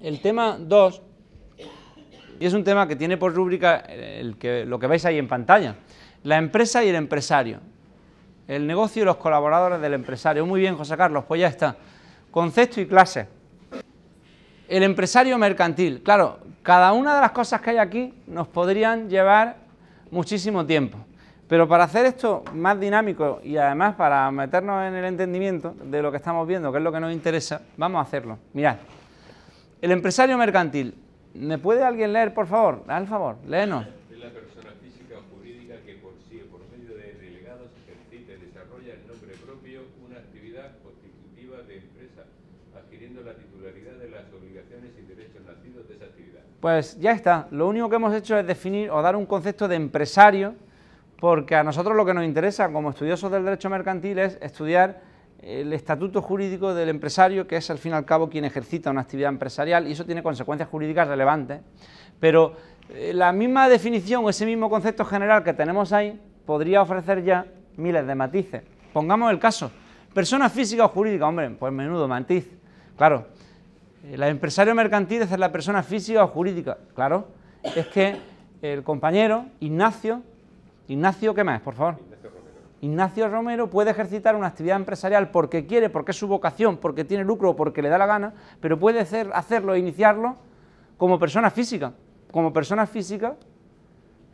[0.00, 1.02] El tema 2,
[2.38, 3.84] y es un tema que tiene por rúbrica
[4.64, 5.74] lo que veis ahí en pantalla,
[6.22, 7.58] la empresa y el empresario,
[8.46, 10.46] el negocio y los colaboradores del empresario.
[10.46, 11.76] Muy bien, José Carlos, pues ya está.
[12.30, 13.28] Concepto y clase.
[14.68, 16.02] El empresario mercantil.
[16.02, 19.56] Claro, cada una de las cosas que hay aquí nos podrían llevar
[20.10, 20.98] muchísimo tiempo.
[21.48, 26.10] Pero para hacer esto más dinámico y además para meternos en el entendimiento de lo
[26.10, 28.38] que estamos viendo, que es lo que nos interesa, vamos a hacerlo.
[28.52, 28.76] Mirad.
[29.80, 30.94] El empresario mercantil.
[31.32, 32.84] ¿Me puede alguien leer, por favor?
[32.88, 33.86] Al favor, léenos.
[34.12, 38.32] Es la persona física o jurídica que por sí o por medio de delegados ejercita
[38.32, 42.28] y desarrolla en nombre propio una actividad constitutiva de empresa,
[42.76, 46.47] adquiriendo la titularidad de las obligaciones y derechos nacidos de esa actividad.
[46.60, 47.46] Pues ya está.
[47.52, 50.54] Lo único que hemos hecho es definir o dar un concepto de empresario,
[51.20, 55.00] porque a nosotros lo que nos interesa como estudiosos del derecho mercantil es estudiar
[55.40, 59.02] el estatuto jurídico del empresario, que es al fin y al cabo quien ejercita una
[59.02, 61.60] actividad empresarial, y eso tiene consecuencias jurídicas relevantes,
[62.18, 62.54] pero
[62.90, 67.46] eh, la misma definición o ese mismo concepto general que tenemos ahí podría ofrecer ya
[67.76, 68.62] miles de matices.
[68.92, 69.70] Pongamos el caso,
[70.12, 72.48] persona física o jurídica, hombre, pues menudo matiz,
[72.96, 73.28] claro,
[74.12, 77.28] el empresario mercantil es la persona física o jurídica, claro,
[77.62, 78.16] es que
[78.62, 80.22] el compañero Ignacio,
[80.88, 81.96] Ignacio, ¿qué más, por favor?
[82.80, 87.24] Ignacio Romero puede ejercitar una actividad empresarial porque quiere, porque es su vocación, porque tiene
[87.24, 90.36] lucro, porque le da la gana, pero puede hacerlo e iniciarlo
[90.96, 91.92] como persona física,
[92.30, 93.34] como persona física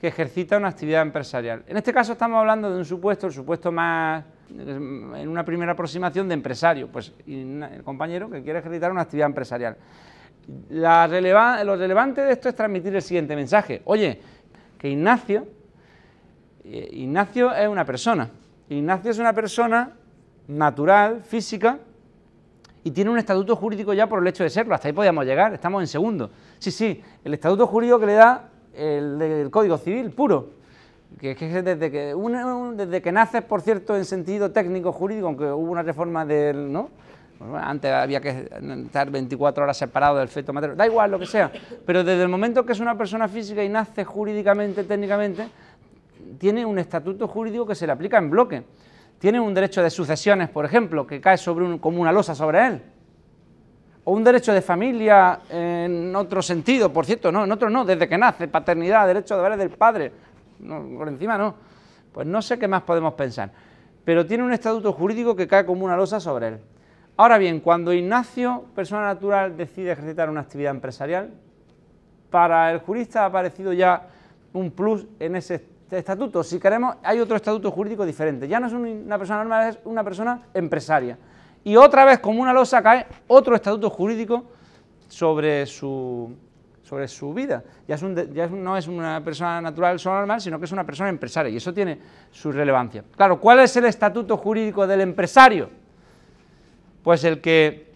[0.01, 1.65] que ejercita una actividad empresarial.
[1.67, 6.29] En este caso estamos hablando de un supuesto, el supuesto más, en una primera aproximación
[6.29, 9.77] de empresario, pues el compañero que quiere ejercitar una actividad empresarial.
[10.71, 13.83] lo relevante de esto es transmitir el siguiente mensaje.
[13.85, 14.21] Oye,
[14.79, 15.47] que Ignacio
[16.65, 18.31] eh, Ignacio es una persona.
[18.71, 19.93] Ignacio es una persona
[20.49, 21.79] natural, física,
[22.83, 24.75] y tiene un estatuto jurídico ya por el hecho de serlo.
[24.75, 26.31] Hasta ahí podíamos llegar, estamos en segundo.
[26.59, 30.51] Sí, sí, el estatuto jurídico que le da el, Código Civil puro,
[31.19, 32.15] que que desde que,
[32.77, 36.91] desde que naces, por cierto, en sentido técnico jurídico, aunque hubo una reforma del, ¿no?
[37.61, 38.49] antes había que
[38.87, 41.51] estar 24 horas separado del feto materno, da igual lo que sea,
[41.85, 45.49] pero desde el momento que es una persona física y nace jurídicamente, técnicamente,
[46.39, 48.65] tiene un estatuto jurídico que se le aplica en bloque.
[49.19, 52.67] Tiene un derecho de sucesiones, por ejemplo, que cae sobre un, como una losa sobre
[52.67, 52.83] él.
[54.05, 58.07] O un derecho de familia en otro sentido, por cierto, no, en otro no, desde
[58.07, 60.13] que nace, paternidad, derecho de deberes del padre,
[60.67, 61.55] por encima no.
[62.13, 63.51] Pues no sé qué más podemos pensar.
[64.05, 66.61] Pero tiene un estatuto jurídico que cae como una losa sobre él.
[67.17, 71.33] Ahora bien, cuando Ignacio, persona natural, decide ejercitar una actividad empresarial,
[72.31, 74.09] para el jurista ha aparecido ya
[74.53, 76.43] un plus en ese estatuto.
[76.43, 78.49] Si queremos, hay otro estatuto jurídico diferente.
[78.49, 81.17] Ya no es una persona normal, es una persona empresaria.
[81.63, 84.45] Y otra vez, como una losa, cae otro estatuto jurídico
[85.09, 86.35] sobre su,
[86.85, 87.65] sobre su vida.
[87.89, 87.97] Ya,
[88.49, 91.51] no es una persona natural solo normal, sino que es una persona empresaria.
[91.51, 91.99] Y eso tiene
[92.31, 93.03] su relevancia.
[93.17, 95.71] Claro, ¿cuál es el estatuto jurídico del empresario?
[97.03, 97.93] Pues el que,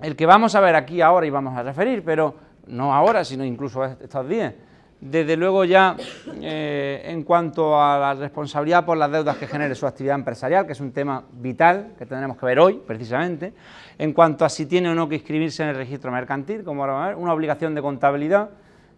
[0.00, 2.34] el que vamos a ver aquí ahora y vamos a referir, pero
[2.68, 4.54] no ahora, sino incluso estos días
[5.00, 5.96] desde luego ya
[6.40, 10.72] eh, en cuanto a la responsabilidad por las deudas que genere su actividad empresarial, que
[10.72, 13.52] es un tema vital que tendremos que ver hoy precisamente,
[13.98, 17.04] en cuanto a si tiene o no que inscribirse en el registro mercantil, como ahora
[17.04, 18.50] a ver, una obligación de contabilidad,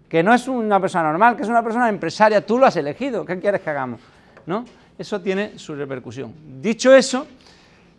[0.09, 3.25] que no es una persona normal, que es una persona empresaria, tú lo has elegido,
[3.25, 4.01] ¿qué quieres que hagamos?
[4.47, 4.65] ¿No?
[4.97, 6.33] Eso tiene su repercusión.
[6.61, 7.27] Dicho eso,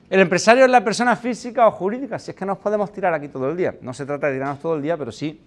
[0.09, 3.27] el empresario es la persona física o jurídica, si es que nos podemos tirar aquí
[3.27, 5.39] todo el día, no se trata de tirarnos todo el día, pero sí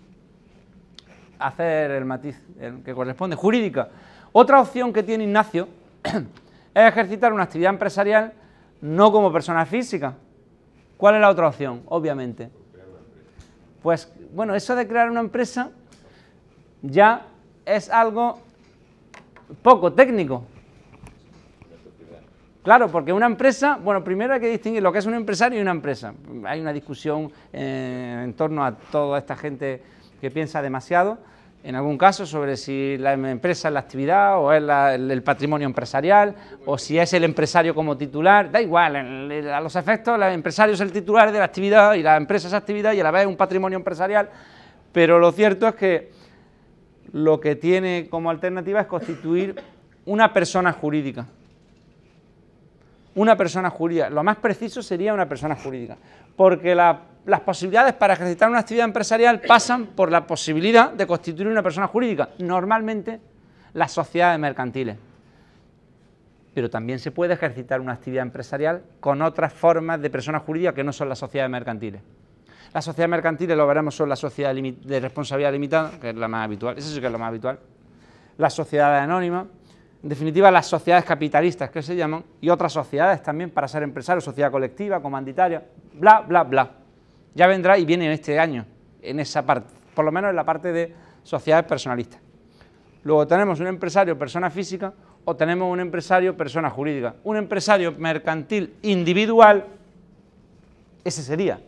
[1.46, 2.40] hacer el matiz
[2.84, 3.88] que corresponde, jurídica.
[4.32, 5.68] Otra opción que tiene Ignacio
[6.02, 6.22] es
[6.74, 8.32] ejercitar una actividad empresarial
[8.80, 10.14] no como persona física.
[10.96, 11.82] ¿Cuál es la otra opción?
[11.86, 12.50] Obviamente.
[13.82, 15.70] Pues bueno, eso de crear una empresa
[16.82, 17.26] ya
[17.64, 18.38] es algo
[19.62, 20.44] poco técnico.
[22.62, 25.62] Claro, porque una empresa, bueno, primero hay que distinguir lo que es un empresario y
[25.62, 26.14] una empresa.
[26.44, 29.82] Hay una discusión eh, en torno a toda esta gente
[30.20, 31.18] que piensa demasiado
[31.64, 36.34] en algún caso sobre si la empresa es la actividad o es el, patrimonio empresarial
[36.66, 40.80] o si es el empresario como titular, da igual, a los efectos el empresario es
[40.80, 43.36] el titular de la actividad y la empresa es actividad y a la vez un
[43.36, 44.28] patrimonio empresarial,
[44.92, 46.10] pero lo cierto es que
[47.12, 49.54] lo que tiene como alternativa es constituir
[50.04, 51.26] una persona jurídica.
[53.14, 54.10] Una persona jurídica.
[54.10, 55.96] Lo más preciso sería una persona jurídica,
[56.36, 61.62] porque las posibilidades para ejercitar una actividad empresarial pasan por la posibilidad de constituir una
[61.62, 63.20] persona jurídica, normalmente
[63.74, 64.96] las sociedades mercantiles.
[66.54, 70.84] Pero también se puede ejercitar una actividad empresarial con otras formas de persona jurídica que
[70.84, 72.02] no son las sociedades mercantiles.
[72.74, 76.44] Las sociedades mercantiles, lo veremos, son las sociedades de responsabilidad limitada, que es la más
[76.44, 77.58] habitual, eso sí que es lo más habitual.
[78.38, 79.46] Las sociedades anónimas,
[80.02, 84.24] en definitiva las sociedades capitalistas que se llaman, y otras sociedades también para ser empresarios,
[84.24, 85.62] sociedad colectiva, comanditaria,
[85.94, 86.70] bla, bla, bla.
[87.34, 88.66] Ya vendrá y viene este año
[89.00, 92.20] en esa parte, por lo menos en la parte de sociedades personalistas.
[93.04, 94.92] Luego tenemos un empresario, persona física,
[95.24, 97.14] o tenemos un empresario, persona jurídica.
[97.22, 99.66] Un empresario mercantil individual,
[101.04, 101.60] ese sería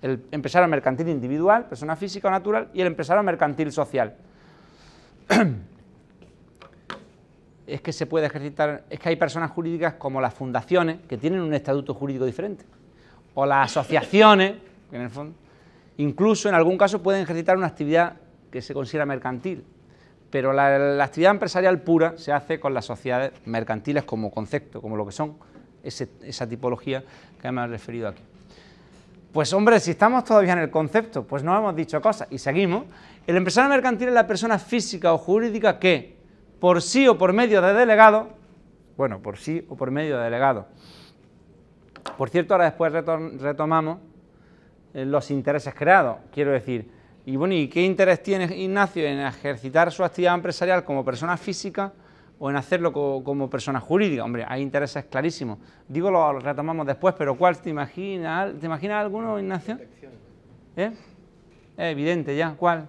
[0.00, 4.14] el empresario mercantil individual, persona física o natural, y el empresario mercantil social.
[7.66, 11.40] es que se puede ejercitar, es que hay personas jurídicas como las fundaciones, que tienen
[11.40, 12.64] un estatuto jurídico diferente,
[13.34, 14.54] o las asociaciones,
[14.90, 15.34] que en el fondo,
[15.96, 18.16] incluso en algún caso pueden ejercitar una actividad
[18.50, 19.64] que se considera mercantil,
[20.30, 25.06] pero la, actividad empresarial pura se hace con las sociedades mercantiles como concepto, como lo
[25.06, 25.36] que son,
[25.82, 27.04] esa tipología
[27.40, 28.22] que me he referido aquí.
[29.32, 32.84] Pues hombre, si estamos todavía en el concepto, pues no hemos dicho cosas y seguimos.
[33.26, 36.16] El empresario mercantil es la persona física o jurídica que
[36.64, 38.30] por sí o por medio de delegado,
[38.96, 40.66] bueno, por sí o por medio de delegado.
[42.16, 43.98] Por cierto, ahora después retomamos
[44.94, 46.90] eh, los intereses creados, quiero decir,
[47.26, 51.92] y bueno, ¿y qué interés tiene Ignacio en ejercitar su actividad empresarial como persona física
[52.38, 54.24] o en hacerlo como, persona jurídica?
[54.24, 55.58] Hombre, hay intereses clarísimos.
[55.86, 58.58] Digo, lo retomamos después, pero ¿cuál te imaginas?
[58.58, 59.78] ¿Te imaginas alguno, Ignacio?
[60.76, 60.92] ¿Eh?
[61.76, 62.88] Es evidente ya, ¿cuál?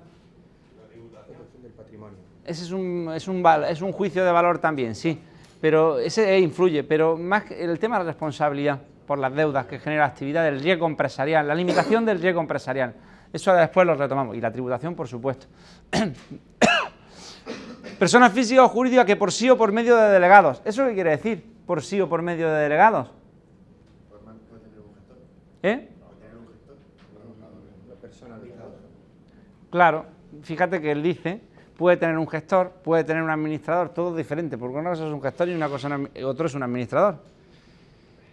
[2.45, 5.19] Ese es un, es un, es un juicio de valor también, sí,
[5.59, 10.03] pero ese influye, pero más el tema de la responsabilidad por las deudas que genera
[10.03, 12.94] la actividad del riesgo empresarial, la limitación del riesgo empresarial,
[13.33, 15.47] eso después lo retomamos, y la tributación, por supuesto.
[18.00, 21.12] Persona física o jurídica que por sí o por medio de delegados, ¿eso qué quiere
[21.12, 21.44] decir?
[21.65, 23.09] Por sí o por medio de delegados.
[25.63, 25.89] ¿Eh?
[29.71, 30.06] Claro,
[30.44, 31.41] fíjate que él dice
[31.77, 35.22] puede tener un gestor, puede tener un administrador, todo diferente, porque una cosa es un
[35.22, 37.18] gestor y una cosa otro es un administrador.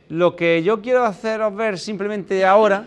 [0.09, 2.87] Lo que yo quiero haceros ver simplemente ahora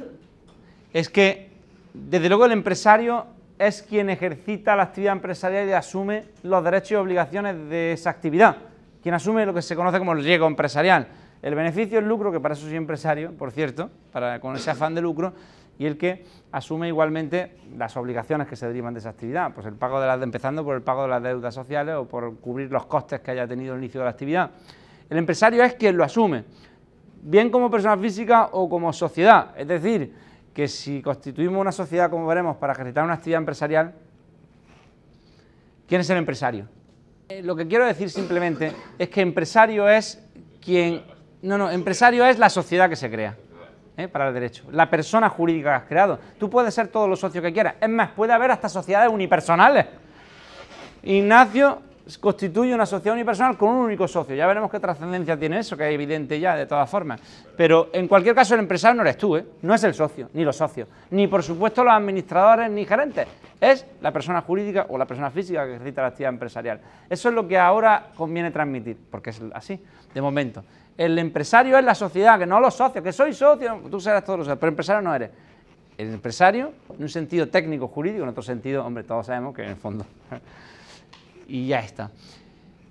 [0.93, 1.49] es que,
[1.93, 3.25] desde luego, el empresario
[3.57, 8.57] es quien ejercita la actividad empresarial y asume los derechos y obligaciones de esa actividad,
[9.01, 11.07] quien asume lo que se conoce como el riesgo empresarial.
[11.41, 14.95] El beneficio, el lucro, que para eso soy empresario, por cierto, para, con ese afán
[14.95, 15.33] de lucro,
[15.77, 19.73] y el que asume igualmente las obligaciones que se derivan de esa actividad, pues el
[19.73, 22.85] pago de las empezando por el pago de las deudas sociales o por cubrir los
[22.85, 24.51] costes que haya tenido el inicio de la actividad.
[25.09, 26.45] El empresario es quien lo asume,
[27.21, 30.13] bien como persona física o como sociedad, es decir,
[30.53, 33.93] que si constituimos una sociedad, como veremos, para ejercitar una actividad empresarial,
[35.85, 36.67] ¿quién es el empresario?
[37.27, 40.23] Eh, lo que quiero decir simplemente es que empresario es
[40.63, 41.03] quien...
[41.41, 43.35] No, no, empresario es la sociedad que se crea.
[43.97, 44.07] ¿Eh?
[44.07, 44.63] para el derecho.
[44.71, 46.19] La persona jurídica que has creado.
[46.39, 47.75] Tú puedes ser todos los socios que quieras.
[47.81, 49.85] Es más, puede haber hasta sociedades unipersonales.
[51.03, 51.81] Ignacio
[52.19, 54.35] constituye una sociedad unipersonal con un único socio.
[54.35, 57.19] Ya veremos qué trascendencia tiene eso, que es evidente ya, de todas formas.
[57.57, 59.45] Pero en cualquier caso, el empresario no eres tú, ¿eh?
[59.61, 63.27] no es el socio, ni los socios, ni por supuesto los administradores ni gerentes.
[63.59, 66.81] Es la persona jurídica o la persona física que ejercita la actividad empresarial.
[67.09, 69.81] Eso es lo que ahora conviene transmitir, porque es así,
[70.13, 70.63] de momento.
[70.97, 74.39] El empresario es la sociedad, que no los socios, que soy socio, tú serás todos
[74.39, 75.29] los socios, pero empresario no eres.
[75.97, 79.69] El empresario, en un sentido técnico, jurídico, en otro sentido, hombre, todos sabemos que en
[79.69, 80.05] el fondo.
[81.47, 82.11] y ya está.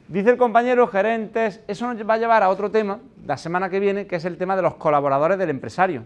[0.08, 3.80] Dice el compañero gerentes, eso nos va a llevar a otro tema la semana que
[3.80, 6.02] viene, que es el tema de los colaboradores del empresario.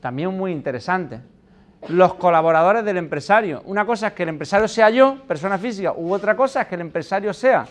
[0.00, 1.20] También muy interesante.
[1.88, 3.62] Los colaboradores del empresario.
[3.66, 6.76] Una cosa es que el empresario sea yo, persona física, u otra cosa es que
[6.76, 7.66] el empresario sea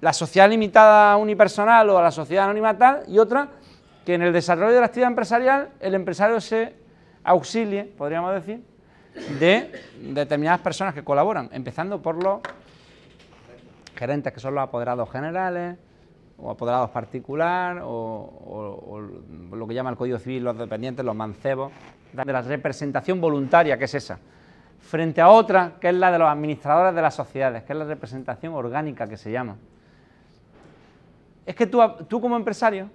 [0.00, 3.48] la sociedad limitada unipersonal o la sociedad anónima tal, y otra
[4.04, 6.74] que en el desarrollo de la actividad empresarial el empresario se
[7.24, 8.62] auxilie, podríamos decir,
[9.38, 12.40] de determinadas personas que colaboran, empezando por los
[13.96, 15.76] gerentes que son los apoderados generales
[16.38, 19.02] o apoderados particular o,
[19.52, 21.72] lo que llama el Código Civil los dependientes, los mancebos,
[22.12, 24.18] de la representación voluntaria, que es esa,
[24.80, 27.84] frente a otra, que es la de los administradores de las sociedades, que es la
[27.84, 29.56] representación orgánica que se llama
[31.48, 32.90] es que tú, tú como empresario,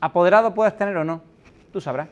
[0.00, 1.22] apoderado puedes tener o no,
[1.72, 2.08] tú sabrás.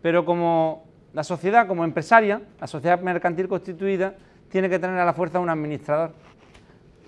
[0.00, 4.14] Pero como la sociedad, como empresaria, la sociedad mercantil constituida,
[4.50, 6.12] tiene que tener a la fuerza un administrador.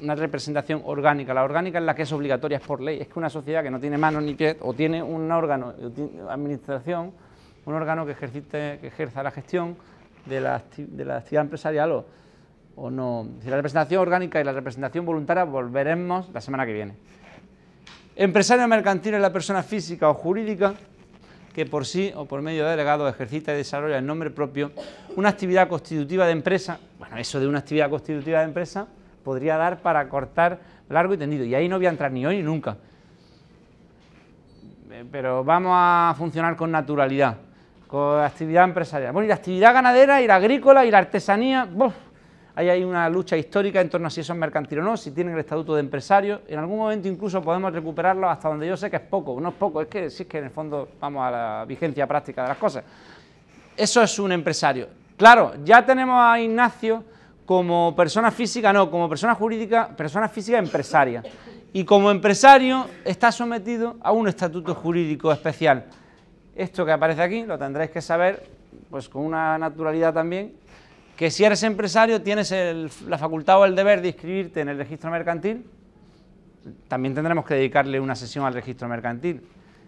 [0.03, 1.33] una representación orgánica.
[1.33, 3.01] La orgánica es la que es obligatoria, es por ley.
[3.01, 5.73] Es que una sociedad que no tiene manos ni pies o tiene un órgano
[6.29, 7.12] administración,
[7.65, 9.75] un órgano que, ejercite, que ejerza la gestión
[10.27, 12.05] de la, actividad empresarial
[12.77, 13.27] o, no.
[13.41, 16.95] Si la representación orgánica y la representación voluntaria volveremos la semana que viene.
[18.14, 20.75] Empresario mercantil es la persona física o jurídica
[21.54, 24.73] que por sí o por medio de delegado ejercita y desarrolla en nombre propio
[25.16, 26.78] una actividad constitutiva de empresa.
[26.99, 28.87] Bueno, eso de una actividad constitutiva de empresa
[29.25, 31.45] podría dar para cortar largo y tendido.
[31.45, 32.76] Y ahí no voy a entrar ni hoy ni nunca.
[34.90, 37.37] Eh, pero vamos a funcionar con naturalidad,
[37.87, 39.12] con actividad empresarial.
[39.12, 41.66] Bueno, y la actividad ganadera, y la agrícola, y la artesanía,
[42.54, 45.40] hay una lucha histórica en torno a si son mercantiles o no, si tienen el
[45.40, 46.42] estatuto de empresario.
[46.47, 49.40] En algún momento incluso podemos recuperarlo hasta donde yo sé que es poco.
[49.40, 52.06] No es poco, es que sí es que en el fondo vamos a la vigencia
[52.06, 52.85] práctica de las cosas.
[53.76, 54.88] Eso es un empresario.
[55.16, 57.04] Claro, ya tenemos a Ignacio
[57.47, 61.23] como persona física, no, como persona jurídica, persona física empresaria.
[61.73, 65.87] Y como empresario está sometido a un estatuto jurídico especial.
[66.54, 68.47] Esto que aparece aquí lo tendréis que saber
[68.90, 70.54] pues con una naturalidad también,
[71.23, 72.52] que si eres empresario tienes
[73.07, 75.64] la facultad o el deber de inscribirte en el registro mercantil,
[76.88, 79.41] también tendremos que dedicarle una sesión al registro mercantil.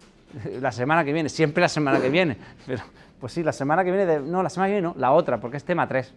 [0.61, 2.37] La semana que viene, siempre la semana que viene.
[2.67, 2.85] Pero,
[3.19, 5.57] pues sí, la semana que viene, no, la semana que viene no, la otra, porque
[5.57, 6.15] es tema 3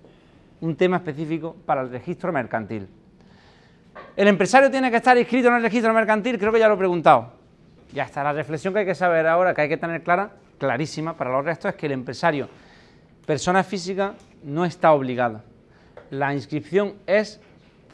[0.62, 2.88] un tema específico para el registro mercantil.
[4.16, 6.38] ¿El empresario tiene que estar inscrito en el registro mercantil?
[6.38, 7.34] Creo que ya lo he preguntado.
[7.92, 11.18] Ya está, la reflexión que hay que saber ahora, que hay que tener clara, clarísima
[11.18, 12.48] para los restos, es que el empresario,
[13.26, 15.42] persona física, no está obligado.
[16.10, 17.42] La inscripción es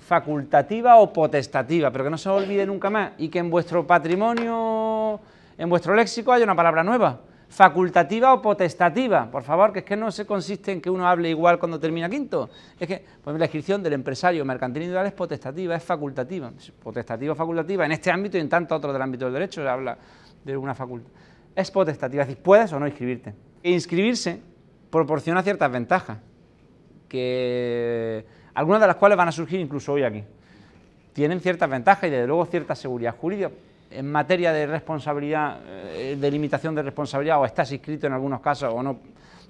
[0.04, 5.20] facultativa o potestativa, pero que no se olvide nunca más y que en vuestro patrimonio,
[5.58, 7.22] en vuestro léxico haya una palabra nueva.
[7.48, 11.30] Facultativa o potestativa, por favor, que es que no se consiste en que uno hable
[11.30, 15.76] igual cuando termina quinto, es que pues, la inscripción del empresario mercantil individual es potestativa,
[15.76, 19.36] es facultativa, potestativa o facultativa, en este ámbito y en tanto otro del ámbito del
[19.36, 19.96] derecho se habla
[20.44, 21.12] de una facultad,
[21.56, 23.36] es potestativa, es decir, puedes o no inscribirte.
[23.62, 24.42] Inscribirse
[24.90, 26.18] proporciona ciertas ventajas,
[27.14, 30.24] que algunas de las cuales van a surgir incluso hoy aquí.
[31.14, 33.52] Tienen ciertas ventajas y desde luego cierta seguridad jurídica,
[33.92, 38.74] en materia de responsabilidad, eh, de limitación de responsabilidad, o estás inscrito en algunos casos
[38.74, 38.98] o no,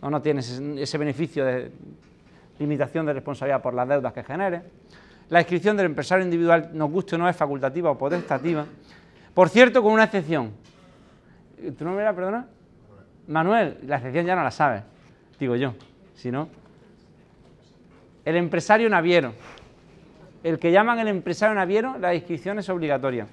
[0.01, 1.71] no tienes ese beneficio de
[2.59, 4.61] limitación de responsabilidad por las deudas que genere.
[5.29, 8.65] La inscripción del empresario individual, nos guste o no, es facultativa o potestativa.
[9.33, 10.51] Por cierto, con una excepción.
[11.77, 12.45] ¿Tu nombre era, perdona?
[13.27, 14.83] Manuel, la excepción ya no la sabes,
[15.39, 15.73] digo yo,
[16.13, 16.62] si no.
[18.25, 19.33] El empresario naviero.
[20.43, 23.27] El que llaman el empresario naviero, la inscripción es obligatoria.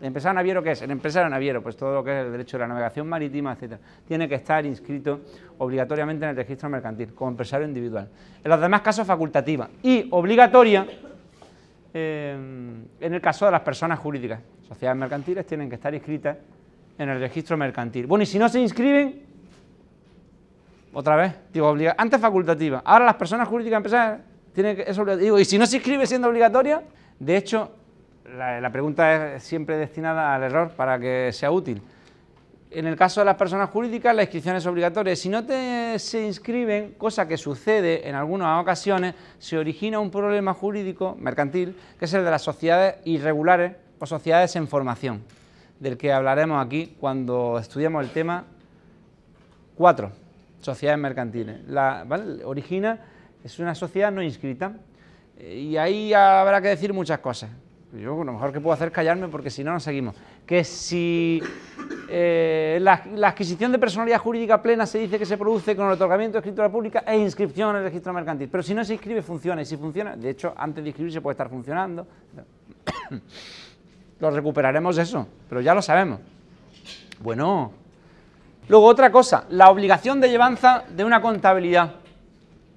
[0.00, 0.82] ¿El empresario naviero qué es?
[0.82, 3.80] El empresario naviero, pues todo lo que es el derecho de la navegación marítima, etcétera,
[4.06, 5.20] tiene que estar inscrito
[5.58, 8.08] obligatoriamente en el registro mercantil, como empresario individual.
[8.42, 10.86] En los demás casos, facultativa y obligatoria
[11.94, 12.36] eh,
[13.00, 14.40] en el caso de las personas jurídicas.
[14.68, 16.36] Sociedades mercantiles tienen que estar inscritas
[16.98, 18.06] en el registro mercantil.
[18.06, 19.22] Bueno, y si no se inscriben,
[20.94, 24.24] otra vez, digo, obliga antes facultativa, ahora las personas jurídicas empresariales
[24.54, 26.82] tienen que, es Digo, y si no se inscribe siendo obligatoria,
[27.18, 27.72] de hecho,
[28.36, 31.82] la, pregunta es siempre destinada al error para que sea útil.
[32.70, 35.14] En el caso de las personas jurídicas, la inscripción es obligatoria.
[35.14, 40.54] Si no te, se inscriben, cosa que sucede en algunas ocasiones, se origina un problema
[40.54, 45.22] jurídico mercantil, que es el de las sociedades irregulares o sociedades en formación,
[45.78, 48.44] del que hablaremos aquí cuando estudiamos el tema
[49.76, 50.23] 4,
[50.64, 51.66] sociedades mercantiles.
[51.68, 52.06] La,
[52.44, 52.98] Origina,
[53.42, 54.72] es una sociedad no inscrita,
[55.38, 57.50] y ahí habrá que decir muchas cosas.
[57.92, 60.16] Yo lo mejor que puedo hacer es callarme porque si no, no seguimos.
[60.44, 61.40] Que si
[62.08, 66.34] eh, la, adquisición de personalidad jurídica plena se dice que se produce con el otorgamiento
[66.34, 68.48] de escritura pública e inscripción en el registro mercantil.
[68.50, 69.62] Pero si no se inscribe, funciona.
[69.62, 72.06] Y si funciona, de hecho, antes de inscribirse puede estar funcionando.
[74.18, 76.18] lo recuperaremos eso, pero ya lo sabemos.
[77.20, 77.83] Bueno.
[78.68, 81.92] Luego otra cosa, la obligación de llevanza de una contabilidad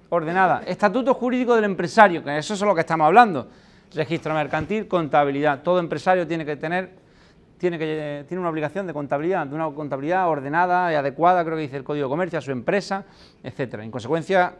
[0.09, 0.63] ordenada.
[0.65, 3.47] Estatuto jurídico del empresario, que eso es lo que estamos hablando
[3.93, 5.61] registro mercantil, contabilidad.
[5.63, 6.91] Todo empresario tiene que tener,
[7.57, 11.63] tiene, que, tiene una obligación de contabilidad, de una contabilidad ordenada y adecuada, creo que
[11.63, 13.05] dice el Código de Comercio, a su empresa,
[13.43, 13.83] etcétera.
[13.83, 14.55] En consecuencia,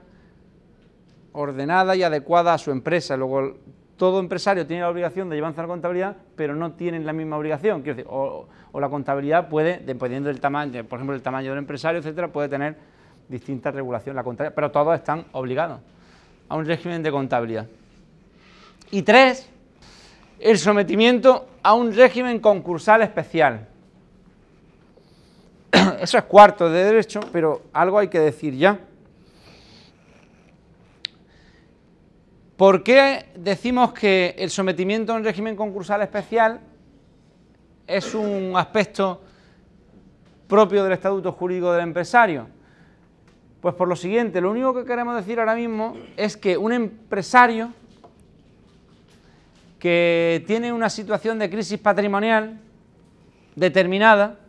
[1.34, 3.16] ordenada y adecuada a su empresa.
[3.18, 3.58] Luego,
[3.98, 7.82] todo empresario tiene la obligación de llevarse la contabilidad, pero no tienen la misma obligación.
[7.82, 12.00] Quiero decir, o, la contabilidad puede, dependiendo del tamaño, por ejemplo, el tamaño del empresario,
[12.00, 12.76] etcétera, puede tener
[13.28, 15.82] distintas regulaciones la contabilidad, pero todos están obligados
[16.48, 17.66] a un régimen de contabilidad.
[18.92, 19.50] Y tres,
[20.40, 23.68] el sometimiento a un régimen concursal especial.
[26.00, 28.80] Eso es cuarto de derecho, pero algo hay que decir ya.
[32.58, 36.60] ¿Por qué decimos que el sometimiento a un régimen concursal especial
[37.86, 39.22] es un aspecto
[40.48, 42.48] propio del estatuto jurídico del empresario?
[43.62, 47.74] Pues por lo siguiente, lo único que queremos decir ahora mismo es que un empresario
[49.78, 52.60] que tiene una situación de crisis patrimonial
[53.56, 54.40] determinada,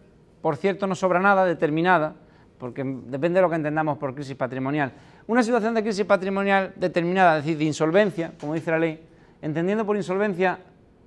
[0.41, 2.15] por cierto no sobra nada, determinada,
[2.59, 4.95] porque depende de lo que entendamos por crisis patrimonial.
[5.29, 8.99] Una situación de crisis patrimonial determinada, es decir, de insolvencia, como dice la ley,
[9.43, 10.59] entendiendo por insolvencia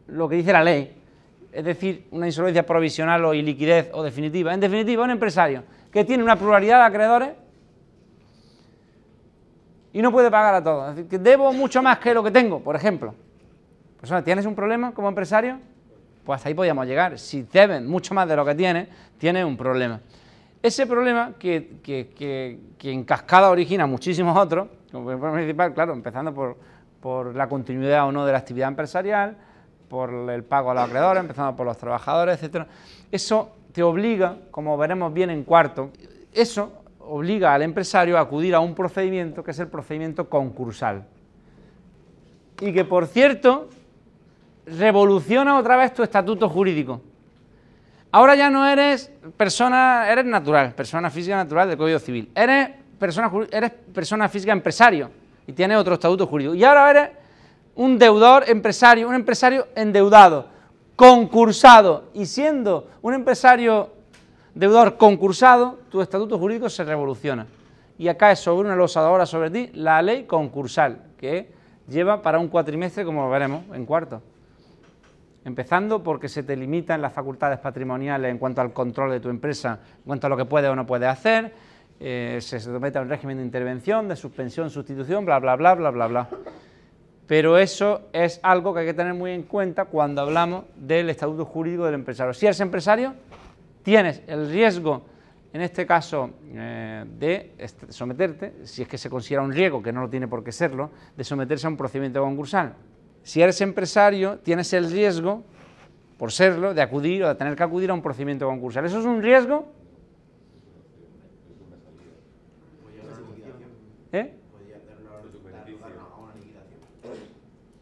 [0.06, 0.96] lo que dice la ley,
[1.52, 4.54] es decir, una insolvencia provisional o iliquidez o definitiva.
[4.54, 7.30] En definitiva, un empresario que tiene una pluralidad de acreedores
[9.92, 10.90] y no puede pagar a todos.
[10.92, 13.16] Es decir, que debo mucho más que lo que tengo, por ejemplo.
[14.00, 15.58] Persona, ¿tienes un problema como empresario?
[16.24, 17.18] Pues hasta ahí podíamos llegar.
[17.18, 18.88] Si deben mucho más de lo que tienes,
[19.18, 20.00] tienes un problema.
[20.64, 26.58] Ese problema que, en cascada origina muchísimos otros, como problema principal, claro, empezando por,
[27.00, 29.38] por la continuidad o no de la actividad empresarial,
[29.90, 32.68] por el pago a los acreedores, empezando por los trabajadores, etcétera.
[33.12, 35.90] Eso te obliga, como veremos bien en cuarto,
[36.32, 41.06] eso obliga al empresario a acudir a un procedimiento que es el procedimiento concursal.
[42.62, 43.68] Y que, por cierto,
[44.66, 47.02] revoluciona otra vez tu estatuto jurídico.
[48.14, 52.30] Ahora ya no eres persona, eres natural, persona física natural del Código Civil.
[52.36, 55.10] Eres persona, eres persona física empresario
[55.48, 56.54] y tienes otro estatuto jurídico.
[56.54, 57.10] Y ahora eres
[57.76, 60.48] un deudor empresario, un empresario endeudado,
[60.98, 62.10] concursado.
[62.14, 63.92] Y siendo un empresario
[64.54, 67.48] deudor concursado, tu estatuto jurídico se revoluciona.
[67.98, 71.50] Y acá es sobre una losadora sobre ti la ley concursal, que
[71.88, 74.22] lleva para un cuatrimestre, como veremos, en cuarto.
[75.44, 79.80] Empezando porque se te limitan las facultades patrimoniales en cuanto al control de tu empresa,
[79.98, 81.52] en cuanto a lo que puede o no puede hacer,
[82.00, 85.90] eh, se somete a un régimen de intervención, de suspensión, sustitución, bla, bla, bla, bla,
[85.90, 86.30] bla, bla.
[87.26, 91.46] Pero eso es algo que hay que tener muy en cuenta cuando hablamos del estatuto
[91.46, 92.34] jurídico del empresario.
[92.34, 93.16] Si eres empresario,
[93.84, 95.06] tienes el riesgo,
[95.54, 97.56] en este caso, eh, de
[97.90, 100.92] someterte, si es que se considera un riesgo, que no lo tiene por qué serlo,
[101.16, 102.76] de someterse a un procedimiento concursal.
[103.24, 105.44] Si eres empresario, tienes el riesgo,
[106.18, 108.86] por serlo, de acudir o de tener que acudir a un procedimiento concursal.
[108.86, 109.66] ¿Eso es un riesgo?
[114.12, 114.34] ¿Eh?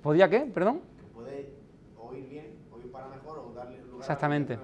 [0.01, 0.39] ¿Podía qué?
[0.53, 0.81] ¿Perdón?
[1.13, 1.49] Puede
[1.97, 4.57] oír bien, oír para mejor o darle lugar Exactamente.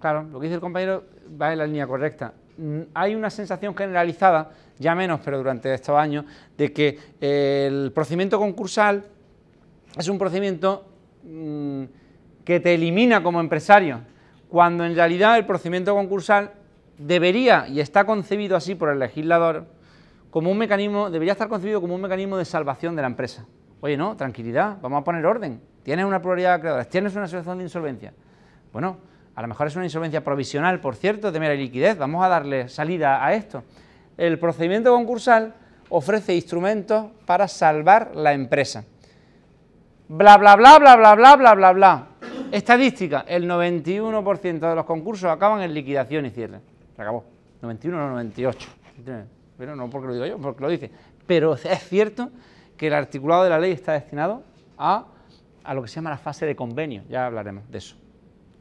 [0.00, 1.04] Claro, lo que dice el compañero
[1.40, 2.32] va en la línea correcta.
[2.56, 6.24] Mm, hay una sensación generalizada, ya menos, pero durante estos años,
[6.56, 9.04] de que el procedimiento concursal
[9.98, 10.86] es un procedimiento
[11.24, 11.84] mm,
[12.44, 14.00] que te elimina como empresario,
[14.48, 16.52] cuando en realidad el procedimiento concursal
[16.96, 19.66] debería, y está concebido así por el legislador,
[20.30, 23.44] como un mecanismo, debería estar concebido como un mecanismo de salvación de la empresa.
[23.80, 25.60] Oye, no, tranquilidad, vamos a poner orden.
[25.82, 28.12] Tienes una pluralidad de acreedores, tienes una situación de insolvencia.
[28.72, 28.98] Bueno,
[29.34, 32.68] a lo mejor es una insolvencia provisional, por cierto, de mera liquidez, vamos a darle
[32.68, 33.62] salida a esto.
[34.16, 35.54] El procedimiento concursal
[35.88, 38.84] ofrece instrumentos para salvar la empresa.
[40.08, 42.06] Bla, bla, bla, bla, bla, bla, bla, bla, bla.
[42.50, 46.60] Estadística, el 91% de los concursos acaban en liquidación y cierre.
[46.96, 47.24] Se acabó.
[47.60, 48.68] 91 o 98.
[49.58, 50.90] Pero no porque lo digo yo, porque lo dice.
[51.26, 52.30] Pero es cierto
[52.76, 54.42] que el articulado de la ley está destinado
[54.78, 55.06] a,
[55.62, 57.02] a lo que se llama la fase de convenio.
[57.10, 57.96] Ya hablaremos de eso.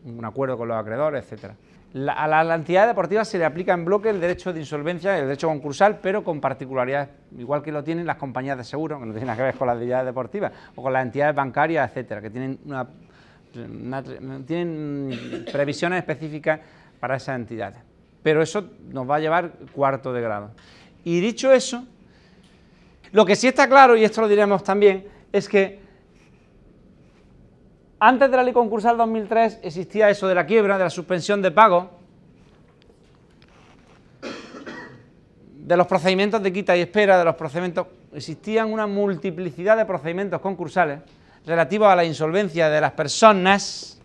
[0.03, 1.55] Un acuerdo con los acreedores, etcétera
[1.93, 5.47] a la, entidad deportiva se le aplica en bloque el derecho de insolvencia, el derecho
[5.47, 9.27] concursal, pero con particularidades, igual que lo tienen las compañías de seguro, que no tienen
[9.27, 12.59] nada que ver con las entidades deportivas, o con las entidades bancarias, etcétera, que tienen,
[14.45, 16.59] tienen previsiones específicas
[16.99, 17.79] para esas entidades.
[18.21, 20.51] Pero eso nos va a llevar cuarto de grado.
[21.05, 21.85] Y dicho eso,
[23.11, 25.86] lo que sí está claro, y esto lo diremos también, es que
[27.99, 31.51] antes de la ley concursal 2003 existía eso de la quiebra, de la suspensión de
[31.51, 31.91] pago,
[35.67, 37.87] de los procedimientos de quita y espera, de los procedimientos...
[38.13, 41.01] Existían una multiplicidad de procedimientos concursales
[41.45, 43.97] relativos a la insolvencia de las personas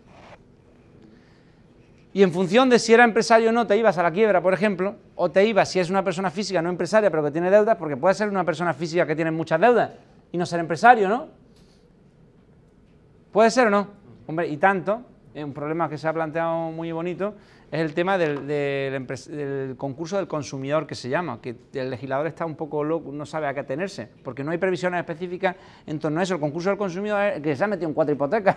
[2.13, 4.53] y en función de si era empresario o no, te ibas a la quiebra, por
[4.53, 7.75] ejemplo, o te ibas si es una persona física, no empresaria, pero que tiene deudas,
[7.75, 9.91] porque puede ser una persona física que tiene muchas deudas
[10.31, 11.42] y no ser empresario, ¿no?
[13.33, 13.87] ¿Puede ser o no?
[14.27, 15.01] Hombre, y tanto,
[15.33, 17.33] un problema que se ha planteado muy bonito,
[17.71, 22.55] es el tema del, concurso del consumidor que se llama, que el legislador está un
[22.55, 25.55] poco loco, no sabe a qué atenerse, porque no hay previsiones específicas
[25.87, 26.35] en torno a eso.
[26.35, 28.55] El concurso del consumidor que se ha metido en cuatro hipotecas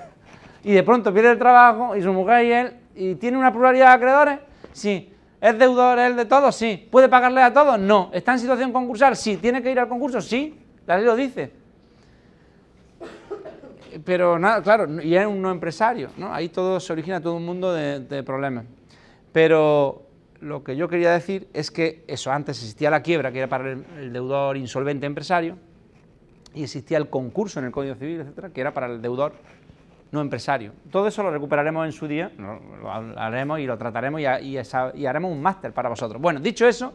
[0.62, 3.87] y de pronto pierde el trabajo y su mujer y él, y tiene una pluralidad
[3.87, 4.39] de acreedores,
[4.75, 5.11] sí.
[5.41, 6.55] ¿Es deudor él de todos?
[6.55, 6.87] Sí.
[6.91, 7.79] ¿Puede pagarle a todos?
[7.79, 8.11] No.
[8.12, 9.17] ¿Está en situación concursal?
[9.17, 9.39] Sí.
[9.39, 10.21] ¿Tiene que ir al concurso?
[10.21, 10.59] Sí.
[10.87, 11.65] La ley lo dice.
[14.05, 16.33] Pero nada, claro, y es un no empresario, ¿no?
[16.33, 18.65] Ahí todo se origina todo un mundo de, problemas.
[19.33, 20.03] Pero
[20.41, 23.73] lo que yo quería decir es que eso, antes existía la quiebra, que era para
[23.73, 25.57] el, deudor insolvente empresario,
[26.55, 29.35] y existía el concurso en el Código Civil, etcétera, que era para el deudor
[30.11, 30.73] no empresario.
[30.91, 34.57] Todo eso lo recuperaremos en su día, lo haremos y lo trataremos y,
[34.95, 36.21] y haremos un máster para vosotros.
[36.21, 36.95] Bueno, dicho eso,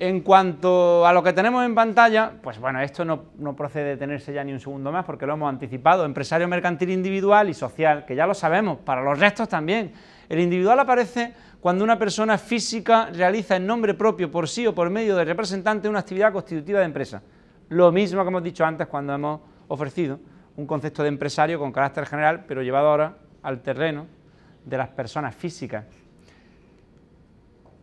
[0.00, 4.32] en cuanto a lo que tenemos en pantalla, pues bueno, esto no, procede de tenerse
[4.32, 8.16] ya ni un segundo más porque lo hemos anticipado, empresario mercantil individual y social, que
[8.16, 9.92] ya lo sabemos, para los restos también.
[10.26, 14.88] El individual aparece cuando una persona física realiza en nombre propio, por sí o por
[14.88, 17.22] medio de representante, una actividad constitutiva de empresa.
[17.68, 20.18] Lo mismo que hemos dicho antes cuando hemos ofrecido
[20.56, 24.06] un concepto de empresario con carácter general, pero llevado ahora al terreno
[24.64, 25.84] de las personas físicas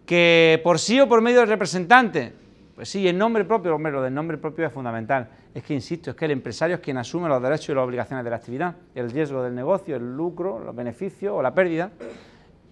[0.08, 2.34] que por sí o por medio del representante,
[2.74, 5.28] pues sí, el nombre propio, hombre, lo del nombre propio es fundamental.
[5.54, 8.24] Es que, insisto, es que el empresario es quien asume los derechos y las obligaciones
[8.24, 11.91] de la actividad, el riesgo del negocio, el lucro, los beneficios o la pérdida.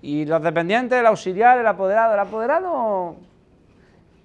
[0.01, 3.17] Y los dependientes, el auxiliar, el apoderado, el apoderado...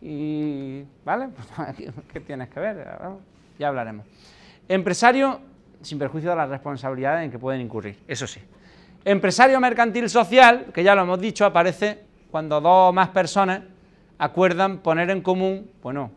[0.03, 1.29] Y, ¿vale?
[2.12, 2.87] ¿Qué tienes que ver?
[3.59, 4.07] Ya hablaremos.
[4.68, 5.40] Empresario,
[5.83, 8.40] sin perjuicio de las responsabilidades en que pueden incurrir, eso sí.
[9.05, 13.62] Empresario mercantil social, que ya lo hemos dicho, aparece cuando dos o más personas
[14.19, 16.11] acuerdan poner en común, bueno,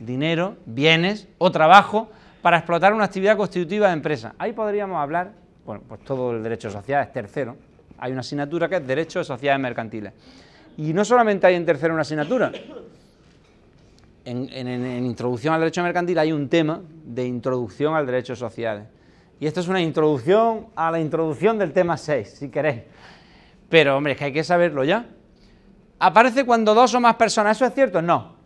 [0.00, 2.10] dinero, bienes o trabajo
[2.42, 4.34] para explotar una actividad constitutiva de empresa.
[4.38, 5.32] Ahí podríamos hablar,
[5.64, 7.56] bueno, pues todo el derecho social es tercero.
[7.98, 10.12] Hay una asignatura que es Derecho de Sociedades Mercantiles.
[10.76, 12.52] Y no solamente hay en tercero una asignatura.
[14.24, 18.86] En, Introducción al Derecho Mercantil hay un tema de Introducción al Derecho de Sociedades.
[19.40, 22.82] Y esto es una introducción a la introducción del tema 6, si queréis.
[23.68, 25.06] Pero, hombre, es que hay que saberlo ya
[25.98, 27.56] aparece cuando dos o más personas.
[27.56, 28.00] ¿Eso es cierto?
[28.02, 28.36] No.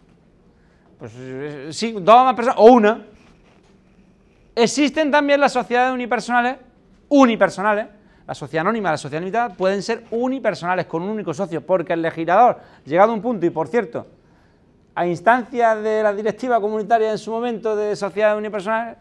[0.99, 3.05] Pues eh, sí, dos o más personas, o una.
[4.55, 6.59] Existen también las sociedades unipersonales,
[7.09, 7.87] unipersonales,
[8.27, 12.03] la sociedad anónima, la sociedad limitada, pueden ser unipersonales con un único socio, porque el
[12.03, 14.07] legislador, llegado a un punto, y por cierto,
[14.95, 18.99] a instancia de la directiva comunitaria en su momento de sociedades unipersonales,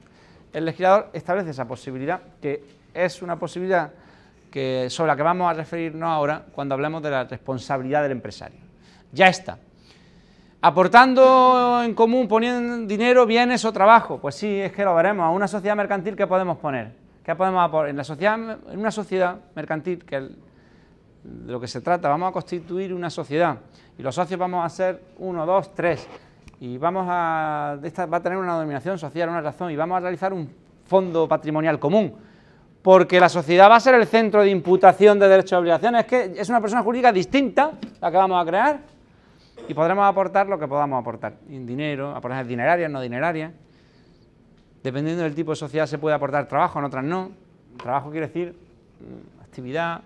[0.53, 3.91] el legislador establece esa posibilidad, que es una posibilidad
[4.51, 8.59] que, sobre la que vamos a referirnos ahora cuando hablemos de la responsabilidad del empresario.
[9.11, 9.57] Ya está.
[10.61, 14.19] Aportando en común, poniendo dinero, bienes o trabajo.
[14.19, 15.25] Pues sí, es que lo veremos.
[15.25, 16.91] A una sociedad mercantil, ¿qué podemos poner?
[17.23, 18.35] ¿Qué podemos En, la sociedad,
[18.71, 20.19] en una sociedad mercantil, que
[21.23, 23.57] de lo que se trata, vamos a constituir una sociedad
[23.97, 26.07] y los socios vamos a ser uno, dos, tres
[26.59, 29.99] y vamos a, esta va a tener una denominación social, una razón y vamos a
[29.99, 30.49] realizar un
[30.85, 32.15] fondo patrimonial común
[32.81, 36.07] porque la sociedad va a ser el centro de imputación de derechos y obligaciones, es
[36.07, 38.79] que es una persona jurídica distinta la que vamos a crear
[39.67, 43.51] y podremos aportar lo que podamos aportar, dinero, aportar dinerarias, no dinerarias,
[44.81, 47.31] dependiendo del tipo de sociedad se puede aportar trabajo, en otras no,
[47.77, 48.55] trabajo quiere decir
[48.99, 50.01] mm, actividad.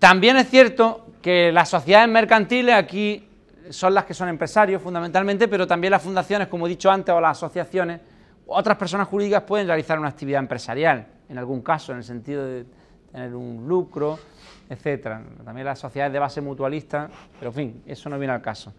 [0.00, 3.28] También es cierto que las sociedades mercantiles aquí
[3.70, 7.20] son las que son empresarios fundamentalmente, pero también las fundaciones, como he dicho antes, o
[7.20, 8.00] las asociaciones,
[8.46, 12.66] otras personas jurídicas pueden realizar una actividad empresarial en algún caso, en el sentido de
[13.10, 14.18] tener un lucro,
[14.68, 15.22] etcétera.
[15.44, 17.08] También las sociedades de base mutualista,
[17.38, 18.72] pero en fin, eso no viene al caso.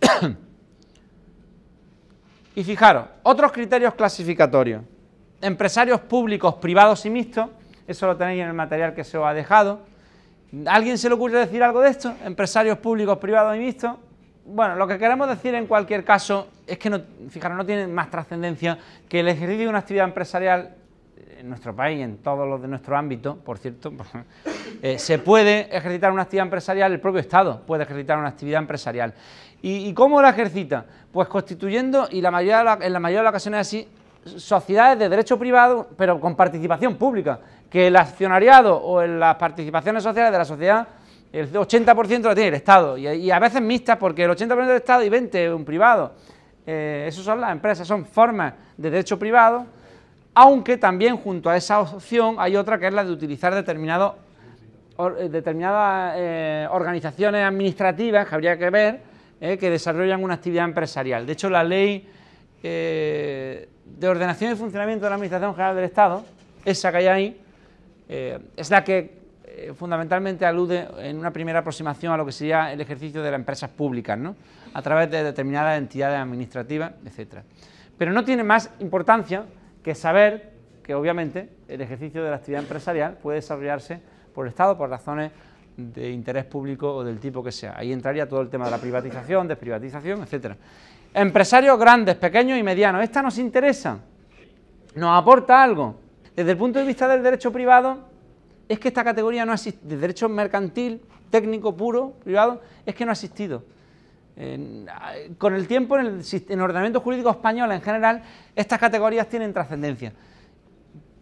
[2.54, 4.82] y fijaros, otros criterios clasificatorios.
[5.40, 7.50] Empresarios públicos, privados y mixtos,
[7.86, 9.80] eso lo tenéis en el material que se os ha dejado.
[10.66, 12.14] ¿Alguien se le ocurre decir algo de esto?
[12.24, 13.96] Empresarios públicos, privados y mixtos.
[14.46, 18.10] Bueno, lo que queremos decir en cualquier caso es que, no, fijaros, no tiene más
[18.10, 20.77] trascendencia que el ejercicio de una actividad empresarial
[21.38, 23.92] en nuestro país, en todos los de nuestro ámbito, por cierto,
[24.82, 29.14] eh, se puede ejercitar una actividad empresarial, el propio Estado puede ejercitar una actividad empresarial.
[29.60, 30.84] ¿Y, cómo la ejercita?
[31.10, 33.88] Pues constituyendo, y la mayoría en la mayoría de las ocasiones así,
[34.24, 40.30] sociedades de derecho privado, pero con participación pública, que el accionariado o las participaciones sociales
[40.30, 40.86] de la sociedad,
[41.32, 45.02] el 80% lo tiene el Estado, y, a veces mixtas, porque el 80% del Estado
[45.02, 46.12] y 20% un privado.
[46.64, 49.66] Eh, esas son las empresas, son formas de derecho privado
[50.40, 54.14] aunque también junto a esa opción hay otra que es la de utilizar determinadas
[56.16, 59.00] eh, organizaciones administrativas que habría que ver
[59.40, 61.26] eh, que desarrollan una actividad empresarial.
[61.26, 62.08] De hecho, la ley
[62.62, 66.24] eh, de ordenación y funcionamiento de la Administración General del Estado,
[66.64, 67.40] esa que hay ahí,
[68.56, 69.18] es la que
[69.76, 73.70] fundamentalmente alude en una primera aproximación a lo que sería el ejercicio de las empresas
[73.70, 74.36] públicas, ¿no?
[74.72, 77.38] a través de determinadas entidades administrativas, etc.
[77.98, 79.44] Pero no tiene más importancia
[79.88, 80.50] que saber
[80.82, 83.98] que obviamente el ejercicio de la actividad empresarial puede desarrollarse
[84.34, 85.32] por el Estado por razones
[85.78, 87.72] de interés público o del tipo que sea.
[87.74, 90.58] Ahí entraría todo el tema de la privatización, desprivatización, etcétera.
[91.14, 93.02] Empresarios grandes, pequeños y medianos.
[93.02, 93.98] ¿Esta nos interesa?
[94.94, 95.98] ¿Nos aporta algo?
[96.36, 98.00] Desde el punto de vista del derecho privado,
[98.68, 103.06] es que esta categoría no ha existido, de derecho mercantil, técnico, puro, privado, es que
[103.06, 103.62] no ha existido.
[105.36, 108.22] Con el tiempo, en el, en el ordenamiento jurídico español en general,
[108.54, 110.12] estas categorías tienen trascendencia.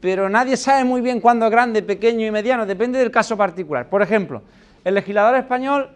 [0.00, 3.88] Pero nadie sabe muy bien cuándo es grande, pequeño y mediano, depende del caso particular.
[3.88, 4.42] Por ejemplo,
[4.85, 5.90] el legislador español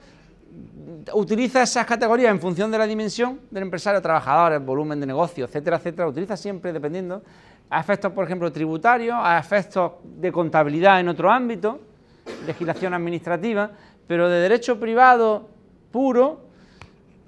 [1.12, 5.44] utiliza esas categorías en función de la dimensión del empresario, trabajador, el volumen de negocio,
[5.44, 7.22] etcétera, etcétera, utiliza siempre dependiendo
[7.68, 11.80] a efectos, por ejemplo, tributarios, a efectos de contabilidad en otro ámbito,
[12.46, 13.70] legislación administrativa,
[14.06, 15.48] pero de derecho privado
[15.92, 16.49] puro,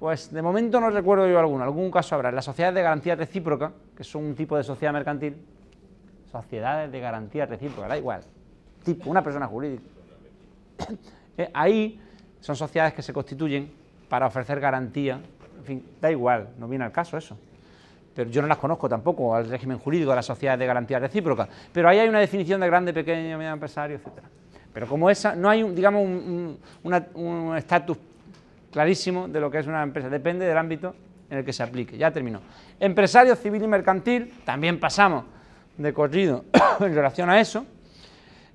[0.03, 2.29] pues de momento no recuerdo yo alguno, algún caso habrá.
[2.29, 5.37] Las sociedades de garantía recíproca, que son un tipo de sociedad mercantil,
[6.29, 8.19] sociedades de garantía recíproca, da igual,
[8.83, 9.81] tipo, una persona jurídica.
[11.35, 11.99] Eh, ahí
[12.41, 13.71] son sociedades que se constituyen
[14.07, 15.19] para ofrecer garantía,
[15.57, 17.35] en fin, da igual, no viene al caso eso.
[18.13, 21.47] Pero yo no las conozco tampoco, al régimen jurídico de las sociedades de garantía recíproca.
[21.71, 24.09] Pero ahí hay una definición de grande, pequeño, medio empresario, etc.
[24.71, 27.97] Pero como esa, no hay, digamos, un estatus
[28.73, 30.95] clarísimo de lo que es una empresa, depende del ámbito
[31.29, 31.97] en el que se aplique.
[31.97, 32.41] Ya terminó.
[32.79, 35.23] Empresario civil y mercantil, también pasamos
[35.77, 36.43] de corrido
[36.79, 37.65] en relación a eso.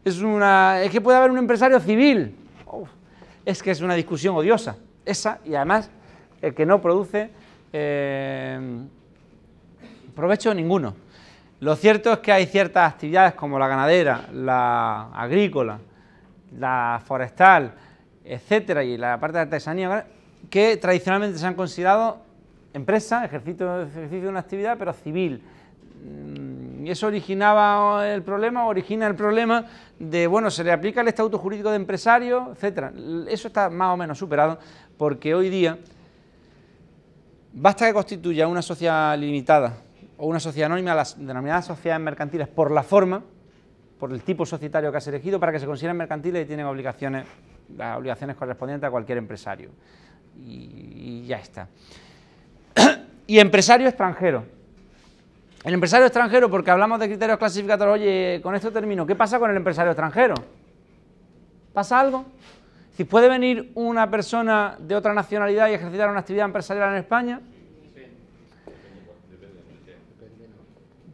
[0.05, 2.35] Es, una, es que puede haber un empresario civil,
[3.45, 5.91] es que es una discusión odiosa, esa, y además
[6.43, 7.31] el que no produce
[7.73, 8.61] eh,
[10.15, 10.95] provecho ninguno.
[11.61, 15.79] Lo cierto es que hay ciertas actividades como la ganadera, la agrícola,
[16.59, 17.73] la forestal,
[18.29, 20.07] etcétera, y la parte de artesanía,
[20.51, 22.19] que tradicionalmente se han considerado
[22.73, 25.43] empresas, ejercicio, ejercicio de una actividad, pero civil.
[26.05, 29.65] Mm, y eso originaba el problema, origina el problema
[29.99, 32.93] de, bueno, se le aplica el estatuto jurídico de empresario, etcétera.
[33.29, 34.59] Eso está más o menos superado
[34.97, 35.79] porque hoy día
[37.53, 39.79] basta que constituya una sociedad limitada
[40.17, 43.23] o una sociedad anónima, las denominadas sociedades mercantiles, por la forma,
[43.99, 47.27] por el tipo societario que has elegido, para que se consideren mercantiles y tienen obligaciones,
[47.77, 49.71] las obligaciones correspondientes a cualquier empresario.
[50.37, 51.69] Y, ya está.
[53.27, 54.45] y empresario extranjero.
[55.65, 59.51] El empresario extranjero, porque hablamos de criterios clasificatorios, oye, con esto termino, ¿qué pasa con
[59.51, 60.35] el empresario extranjero?
[61.73, 62.25] ¿Pasa algo?
[62.97, 67.41] Si puede venir una persona de otra nacionalidad y ejercitar una actividad empresarial en España,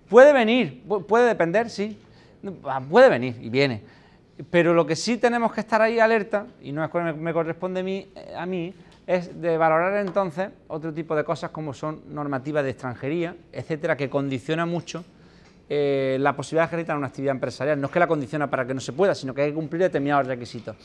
[0.09, 1.99] puede venir, puede depender, sí,
[2.65, 3.83] ah, puede venir y viene.
[4.51, 7.81] Pero lo que sí tenemos que estar ahí alerta, y no es que me corresponde
[7.81, 8.75] a mí, a mí
[9.07, 14.09] es de valorar entonces otro tipo de cosas como son normativas de extranjería, etcétera, que
[14.09, 15.05] condiciona mucho
[15.69, 17.81] eh, la posibilidad de ejercitar una actividad empresarial.
[17.81, 19.83] No es que la condiciona para que no se pueda, sino que hay que cumplir
[19.83, 20.77] determinados requisitos.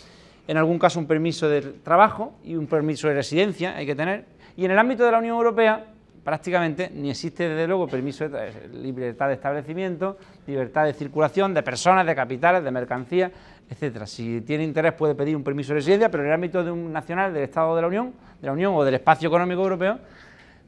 [0.47, 4.25] En algún caso un permiso de trabajo y un permiso de residencia hay que tener.
[4.57, 5.85] Y en el ámbito de la Unión Europea
[6.29, 10.15] prácticamente ni existe desde luego permiso de libertad de establecimiento,
[10.45, 13.31] libertad de circulación de personas, de capitales, de mercancías,
[13.67, 14.05] etcétera.
[14.05, 16.93] Si tiene interés puede pedir un permiso de residencia, pero en el ámbito de un
[16.93, 19.97] nacional del Estado de la Unión, de la Unión o del espacio económico europeo,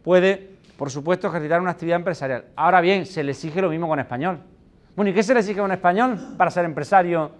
[0.03, 2.45] puede, por supuesto, ejercitar una actividad empresarial.
[2.55, 4.39] Ahora bien, se le exige lo mismo con español.
[4.95, 7.33] Bueno, ¿y qué se le exige a un español para ser empresario,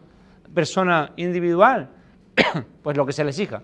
[0.54, 1.90] persona individual?
[2.84, 3.64] pues lo que se le exija.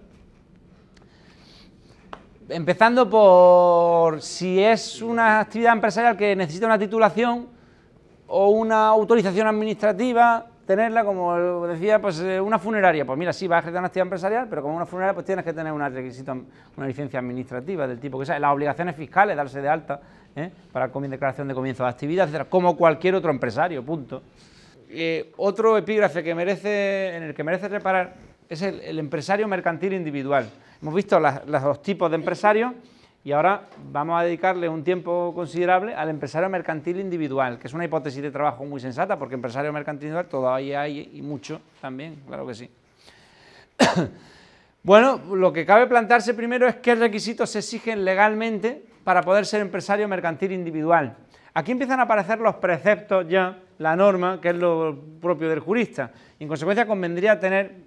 [2.49, 7.47] Empezando por si es una actividad empresarial que necesita una titulación
[8.27, 13.03] o una autorización administrativa, tenerla como decía, pues eh, una funeraria.
[13.05, 15.43] Pues mira, sí, va a ejercer una actividad empresarial, pero como una funeraria, pues tienes
[15.43, 16.31] que tener una requisito,
[16.77, 18.39] una licencia administrativa del tipo que sea.
[18.39, 19.99] Las obligaciones fiscales, darse de alta
[20.33, 20.49] ¿eh?
[20.71, 24.23] para declaración de comienzo de actividad, etcétera, como cualquier otro empresario, punto.
[24.89, 28.13] Eh, otro epígrafe que merece, en el que merece reparar
[28.49, 30.49] es el, empresario mercantil individual.
[30.81, 32.73] Hemos visto los dos tipos de empresarios
[33.23, 37.86] y ahora vamos a dedicarle un tiempo considerable al empresario mercantil individual, que es una
[37.86, 42.47] hipótesis de trabajo muy sensata, porque empresario mercantil individual todavía hay y mucho también, claro
[42.47, 42.69] que sí.
[44.83, 49.62] bueno, lo que cabe plantearse primero es qué requisitos se exigen legalmente para poder ser
[49.62, 51.17] empresario mercantil individual.
[51.53, 56.12] Aquí empiezan a aparecer los preceptos ya, la norma, que es lo propio del jurista.
[56.39, 57.87] Y en consecuencia convendría tener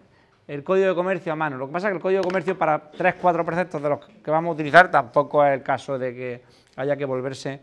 [0.51, 1.57] el código de comercio a mano.
[1.57, 4.01] Lo que pasa es que el código de comercio para tres, cuatro preceptos de los
[4.05, 6.43] que vamos a utilizar tampoco es el caso de que
[6.75, 7.61] haya que volverse,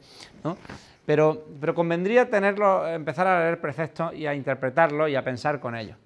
[1.05, 1.43] pero
[1.75, 5.97] convendría tenerlo, empezar a leer preceptos y a interpretarlos y a pensar con ellos.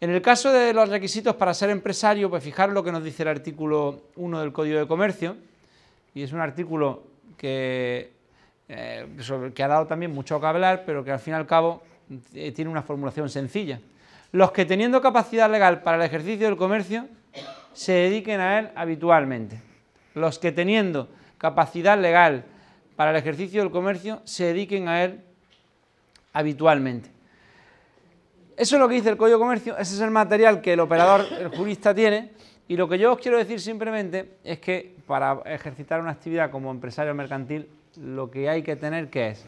[0.00, 3.24] En el caso de los requisitos para ser empresario, pues fijaros lo que nos dice
[3.24, 5.36] el artículo 1 del Código de Comercio,
[6.14, 7.02] y es un artículo
[7.36, 8.12] que,
[8.68, 9.06] eh,
[9.52, 11.82] que ha dado también mucho que hablar, pero que al fin y al cabo
[12.32, 13.80] eh, tiene una formulación sencilla
[14.32, 17.06] los que teniendo capacidad legal para el ejercicio del comercio
[17.72, 19.60] se dediquen a él habitualmente.
[20.14, 21.08] Los que teniendo
[21.38, 22.44] capacidad legal
[22.96, 25.20] para el ejercicio del comercio se dediquen a él
[26.32, 27.10] habitualmente.
[28.56, 30.80] Eso es lo que dice el Código de Comercio, ese es el material que el
[30.80, 32.30] operador, el jurista tiene,
[32.68, 36.70] y lo que yo os quiero decir simplemente es que para ejercitar una actividad como
[36.70, 37.68] empresario mercantil,
[38.00, 39.44] lo que hay que tener que es,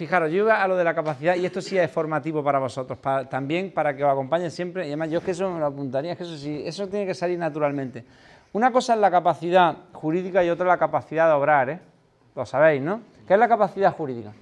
[0.00, 2.98] fijaros, yo iba a lo de la capacidad, y esto sí es formativo para vosotros,
[3.28, 6.12] también para que os acompañen siempre, y además yo es que eso me lo apuntaría,
[6.12, 8.02] es que eso sí, eso tiene que salir naturalmente.
[8.54, 11.80] Una cosa es la capacidad jurídica y otra la capacidad de obrar, ¿eh?
[12.34, 13.02] Lo sabéis, ¿no?
[13.28, 14.32] ¿Qué es la capacidad jurídica?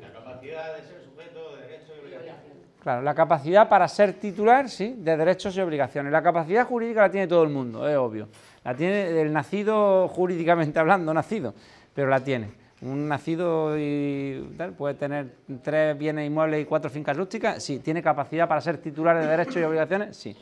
[0.00, 2.56] La capacidad de ser sujeto de derechos y obligaciones.
[2.82, 6.10] Claro, la capacidad para ser titular, sí, de derechos y obligaciones.
[6.10, 8.28] La capacidad jurídica la tiene todo el mundo, es obvio.
[8.64, 11.52] La tiene el nacido jurídicamente hablando, nacido,
[11.94, 12.65] pero la tiene.
[12.82, 17.78] Un nacido y puede tener tres bienes inmuebles y cuatro fincas rústicas, sí.
[17.78, 20.16] ¿Tiene capacidad para ser titular de derechos y obligaciones?
[20.16, 20.36] Sí.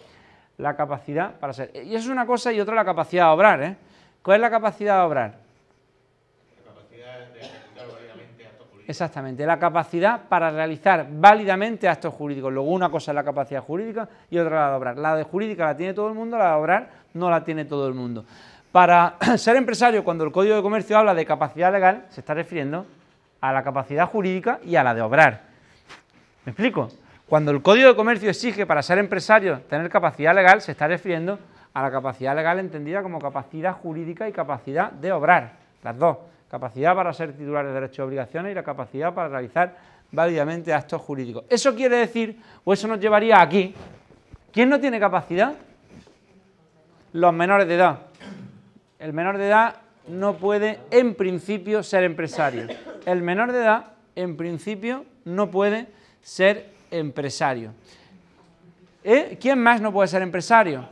[0.58, 1.70] La capacidad para ser.
[1.74, 3.76] Y eso es una cosa y otra la capacidad de obrar, ¿eh?
[4.22, 5.44] ¿Cuál es la capacidad de obrar?
[8.86, 12.52] Exactamente, la capacidad para realizar válidamente actos jurídicos.
[12.52, 14.98] Luego una cosa es la capacidad jurídica y otra la de obrar.
[14.98, 17.88] La de jurídica la tiene todo el mundo, la de obrar no la tiene todo
[17.88, 18.26] el mundo.
[18.74, 22.84] Para ser empresario, cuando el Código de Comercio habla de capacidad legal, se está refiriendo
[23.40, 25.42] a la capacidad jurídica y a la de obrar.
[26.44, 26.88] ¿Me explico?
[27.28, 31.38] Cuando el Código de Comercio exige para ser empresario tener capacidad legal, se está refiriendo
[31.72, 35.52] a la capacidad legal entendida como capacidad jurídica y capacidad de obrar,
[35.84, 36.16] las dos
[36.50, 39.76] capacidad para ser titular de derechos y obligaciones y la capacidad para realizar
[40.10, 41.44] válidamente actos jurídicos.
[41.48, 43.72] Eso quiere decir, o eso nos llevaría aquí,
[44.52, 45.54] ¿quién no tiene capacidad?
[47.12, 47.98] Los menores de edad.
[49.04, 49.76] El menor de edad
[50.08, 52.68] no puede, en principio, ser empresario.
[53.04, 55.88] El menor de edad, en principio, no puede
[56.22, 57.72] ser empresario.
[59.04, 59.36] ¿Eh?
[59.38, 60.88] ¿Quién más no puede ser empresario?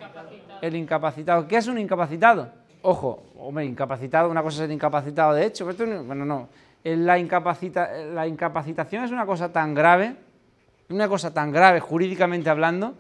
[0.61, 1.48] El incapacitado.
[1.48, 2.51] ¿Qué es un incapacitado?
[2.83, 6.51] Ojo, hombre, incapacitado, una cosa es ser incapacitado de hecho, pero bueno, no.
[6.85, 10.16] La, la incapacitación es una cosa tan grave,
[10.90, 12.94] una cosa tan grave jurídicamente hablando,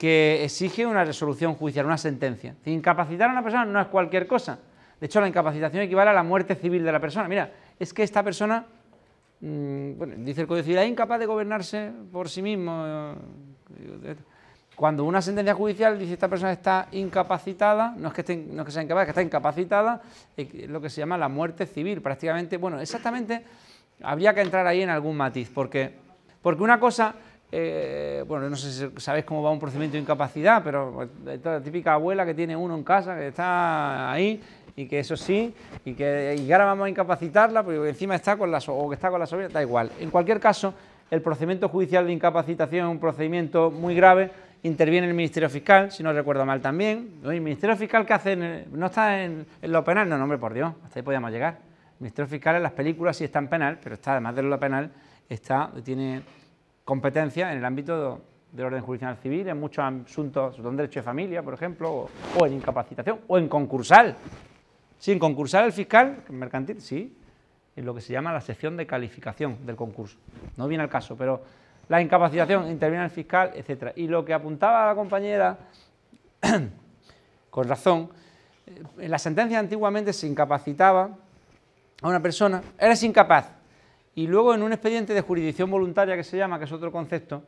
[0.00, 2.54] que exige una resolución judicial, una sentencia.
[2.64, 4.58] Incapacitar a una persona no es cualquier cosa.
[4.98, 7.28] De hecho, la incapacitación equivale a la muerte civil de la persona.
[7.28, 8.64] Mira, es que esta persona,
[9.42, 13.14] mm, bueno, dice el Código Civil, es incapaz de gobernarse por sí mismo.
[14.74, 18.66] Cuando una sentencia judicial dice que esta persona está incapacitada, no es que, no es
[18.66, 20.00] que sea incapaz, es que está incapacitada,
[20.34, 22.00] es lo que se llama la muerte civil.
[22.00, 23.44] Prácticamente, bueno, exactamente
[24.02, 25.92] habría que entrar ahí en algún matiz, porque,
[26.40, 27.16] porque una cosa,
[27.52, 31.94] eh, bueno, no sé si sabéis cómo va un procedimiento de incapacidad, pero la típica
[31.94, 34.40] abuela que tiene uno en casa, que está ahí,
[34.76, 38.50] y que eso sí, y que y ahora vamos a incapacitarla, porque encima está con
[38.50, 39.90] la, o que está con la sobrina, da igual.
[39.98, 40.74] En cualquier caso,
[41.10, 44.30] el procedimiento judicial de incapacitación es un procedimiento muy grave
[44.62, 47.20] interviene el Ministerio Fiscal, si no recuerdo mal también.
[47.24, 48.36] ¿El Ministerio Fiscal qué hace?
[48.36, 50.08] ¿No está en, lo penal?
[50.08, 51.54] No, no, hombre, por Dios, hasta ahí podíamos llegar.
[51.54, 54.58] El Ministerio Fiscal en las películas sí está en penal, pero está, además de lo
[54.58, 54.90] penal,
[55.28, 56.22] está, tiene
[56.90, 61.40] competencia en el ámbito del orden judicial civil, en muchos asuntos de derecho de familia,
[61.40, 64.16] por ejemplo, o, en incapacitación, o en concursal.
[64.98, 67.16] Sí, en concursal el fiscal, mercantil, sí,
[67.76, 70.18] en lo que se llama la sección de calificación del concurso.
[70.56, 71.40] No viene al caso, pero
[71.88, 73.92] la incapacitación, interviene el fiscal, etc.
[73.94, 75.58] Y lo que apuntaba la compañera,
[77.50, 78.10] con razón,
[78.66, 81.08] eh, en la sentencia antiguamente se incapacitaba
[82.02, 83.59] a una persona, eres incapaz,
[84.14, 87.42] y luego en un expediente de jurisdicción voluntaria que se llama, que es otro concepto,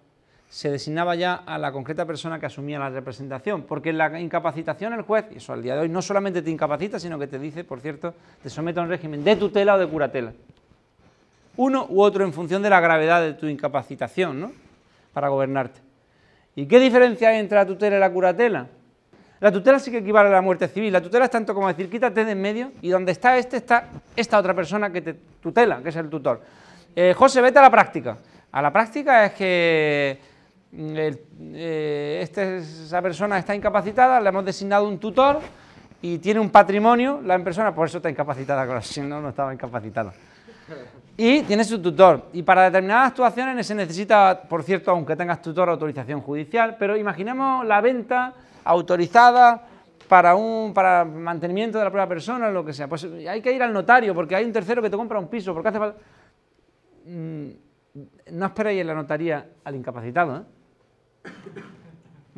[0.48, 4.92] se designaba ya a la concreta persona que asumía la representación, porque en la incapacitación
[4.92, 7.38] el juez, y eso al día de hoy, no solamente te incapacita, sino que te
[7.38, 10.33] dice, por cierto, te somete a un régimen de tutela o de curatela
[11.57, 14.53] uno u otro en función de la gravedad de tu incapacitación, ¿no?
[15.12, 15.81] Para gobernarte.
[16.55, 18.66] ¿Y qué diferencia hay entre la tutela y la curatela?
[19.42, 20.92] La tutela sí que equivale a la muerte civil.
[20.92, 23.88] La tutela es tanto como decir, quítate de en medio y donde está este está
[24.14, 26.40] esta otra persona que te tutela, que es el tutor.
[26.94, 28.16] Eh, José, vete a la práctica.
[28.52, 30.20] A la práctica es que
[30.70, 30.96] mm,
[31.55, 35.40] eh, este, esa persona está incapacitada, le hemos designado un tutor
[36.00, 40.12] y tiene un patrimonio, la persona por eso está incapacitada, si no, no estaba incapacitada
[41.16, 42.28] y tiene su tutor.
[42.33, 47.66] Y para determinadas actuaciones se necesita, por cierto, aunque tengas tutor, autorización judicial, pero imaginemos
[47.66, 48.34] la venta
[48.65, 49.69] autorizada
[50.09, 52.89] para un para mantenimiento de la propia persona, lo que sea.
[52.89, 55.55] Pues hay que ir al notario porque hay un tercero que te compra un piso,
[55.55, 55.99] porque hace falta...
[57.07, 57.49] Mm,
[58.33, 61.31] no esperéis en la notaría al incapacitado, ¿eh?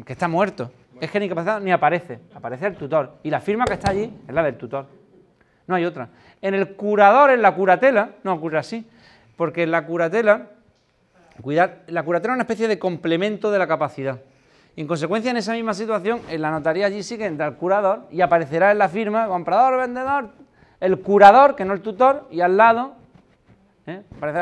[0.05, 0.70] que está muerto.
[1.01, 3.18] Es que el incapacitado ni aparece, aparece el tutor.
[3.22, 4.87] Y la firma que está allí es la del tutor.
[5.66, 6.09] No hay otra.
[6.41, 8.87] En el curador, en la curatela, no ocurre así,
[9.37, 10.51] porque en la curatela,
[11.41, 14.20] cuidar, la curatela es una especie de complemento de la capacidad.
[14.77, 17.55] Y en consecuencia, en esa misma situación, en la notaría allí sí que entra el
[17.55, 20.31] curador y aparecerá en la firma comprador, vendedor,
[20.81, 23.05] el curador, que no el tutor, y al lado
[23.87, 24.03] ¿eh?
[24.18, 24.39] Parece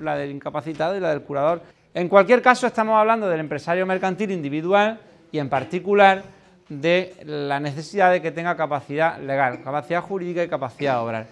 [0.00, 1.62] la del, incapacitado y la del curador.
[1.94, 6.22] En cualquier caso, estamos hablando del empresario mercantil individual y en particular
[6.68, 11.26] de la necesidad de que tenga capacidad legal, capacidad jurídica y capacidad de obrar.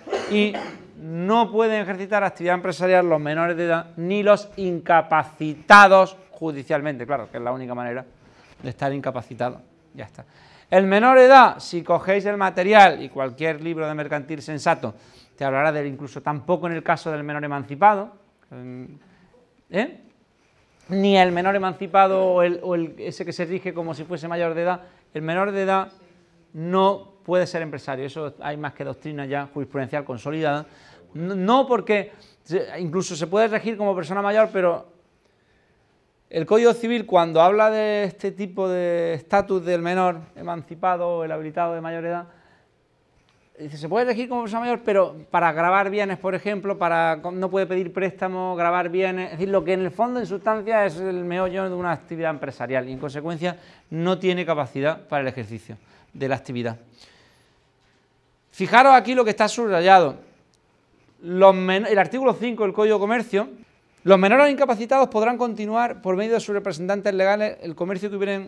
[1.00, 7.38] No pueden ejercitar actividad empresarial los menores de edad ni los incapacitados judicialmente, claro, que
[7.38, 8.04] es la única manera
[8.62, 9.62] de estar incapacitado.
[9.94, 10.24] Ya está.
[10.70, 14.94] El menor de edad, si cogéis el material y cualquier libro de mercantil sensato,
[15.36, 18.12] te hablará de él incluso tampoco en el caso del menor emancipado,
[19.70, 20.00] ¿eh?
[20.90, 24.62] ni el menor emancipado o, el, ese que se rige como si fuese mayor de
[24.62, 24.82] edad,
[25.14, 25.92] el menor de edad
[26.52, 28.04] no puede ser empresario.
[28.04, 30.66] Eso hay más que doctrina ya jurisprudencial consolidada.
[31.14, 32.12] No porque
[32.78, 34.86] incluso se puede regir como persona mayor, pero
[36.30, 41.32] el Código Civil cuando habla de este tipo de estatus del menor emancipado o el
[41.32, 42.28] habilitado de mayor edad,
[43.58, 47.50] dice, se puede regir como persona mayor, pero para grabar bienes, por ejemplo, para no
[47.50, 50.96] puede pedir préstamo, grabar bienes, es decir, lo que en el fondo, en sustancia, es
[50.96, 53.58] el meollo de una actividad empresarial y en consecuencia
[53.90, 55.76] no tiene capacidad para el ejercicio
[56.12, 56.78] de la actividad.
[58.50, 60.29] Fijaros aquí lo que está subrayado.
[61.22, 63.48] El artículo 5 del Código de Comercio,
[64.04, 68.42] los menores incapacitados podrán continuar por medio de sus representantes legales el comercio que,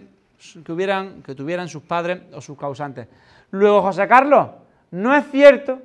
[0.64, 3.06] tuvieran sus padres o sus causantes.
[3.50, 4.48] Luego, José Carlos,
[4.90, 5.80] no es cierto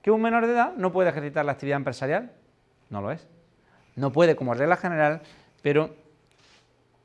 [0.00, 2.32] que un menor de edad no puede ejercitar la actividad empresarial.
[2.88, 3.26] No lo es.
[3.96, 5.20] No puede como regla general,
[5.60, 5.94] pero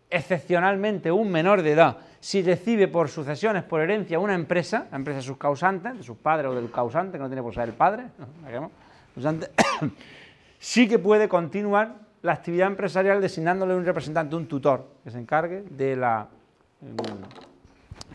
[0.10, 5.18] excepcionalmente un menor de edad, si recibe por sucesiones, por herencia, una empresa, la empresa
[5.18, 7.74] de sus causantes, de sus padres o del causante, que no tiene por ser el
[7.74, 8.06] padre,
[10.60, 15.64] sí que puede continuar la actividad empresarial designándole un representante, un tutor, que se encargue
[15.70, 16.28] de la,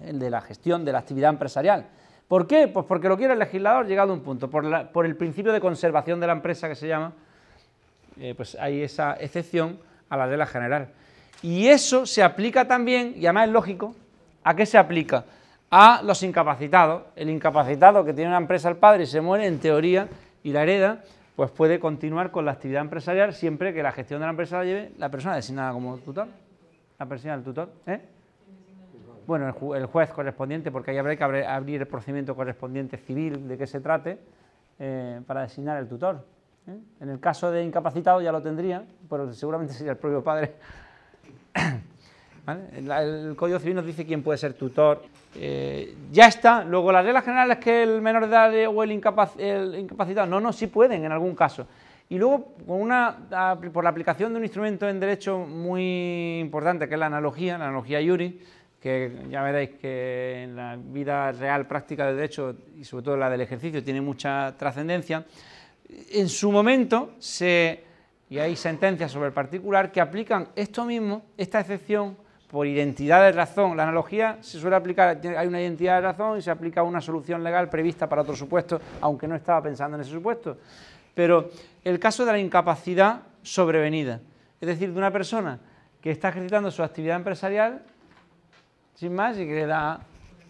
[0.00, 1.86] de la gestión de la actividad empresarial.
[2.30, 2.68] ¿Por qué?
[2.68, 6.20] Pues porque lo quiere el legislador llegado a un punto, por, el principio de conservación
[6.20, 7.12] de la empresa que se llama,
[8.20, 9.78] eh, pues hay esa excepción
[10.08, 10.90] a la regla general.
[11.42, 13.94] Y eso se aplica también, y además es lógico,
[14.44, 15.24] ¿a qué se aplica?
[15.70, 17.02] A los incapacitados.
[17.16, 20.06] El incapacitado que tiene una empresa al padre y se muere, en teoría,
[20.42, 21.02] y la hereda,
[21.36, 24.64] pues puede continuar con la actividad empresarial siempre que la gestión de la empresa la
[24.64, 26.28] lleve la persona designada como tutor,
[26.98, 27.70] la persona del tutor.
[27.86, 28.00] ¿eh?
[29.30, 33.64] bueno, el, juez correspondiente, porque ahí habrá que abrir el procedimiento correspondiente civil de qué
[33.64, 34.18] se trate
[34.78, 36.24] eh, para designar el tutor.
[36.66, 36.76] ¿eh?
[37.00, 40.54] En el caso de incapacitado ya lo tendría, pero seguramente sería el propio padre.
[42.46, 45.02] El, Código Civil nos dice quién puede ser tutor.
[45.36, 46.64] Eh, ya está.
[46.64, 50.40] Luego, la regla general es que el menor de edad o el, el incapacitado, no,
[50.40, 51.66] no, sí pueden en algún caso.
[52.08, 53.16] Y luego, con una,
[53.72, 57.66] por la aplicación de un instrumento en derecho muy importante, que es la analogía, la
[57.66, 58.40] analogía Yuri,
[58.80, 63.30] que ya veréis que en la vida real práctica del derecho y sobre todo la
[63.30, 65.24] del ejercicio tiene mucha trascendencia,
[66.10, 67.84] en su momento se,
[68.28, 72.16] y hay sentencias sobre el particular que aplican esto mismo, esta excepción
[72.50, 73.76] por identidad de razón.
[73.76, 77.44] La analogía se suele aplicar, hay una identidad de razón y se aplica una solución
[77.44, 80.58] legal prevista para otro supuesto, aunque no estaba pensando en ese supuesto.
[81.14, 81.50] Pero
[81.84, 84.20] el caso de la incapacidad sobrevenida,
[84.60, 85.58] es decir, de una persona
[86.00, 87.82] que está ejercitando su actividad empresarial
[88.94, 90.00] sin más, y que le da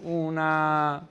[0.03, 1.03] una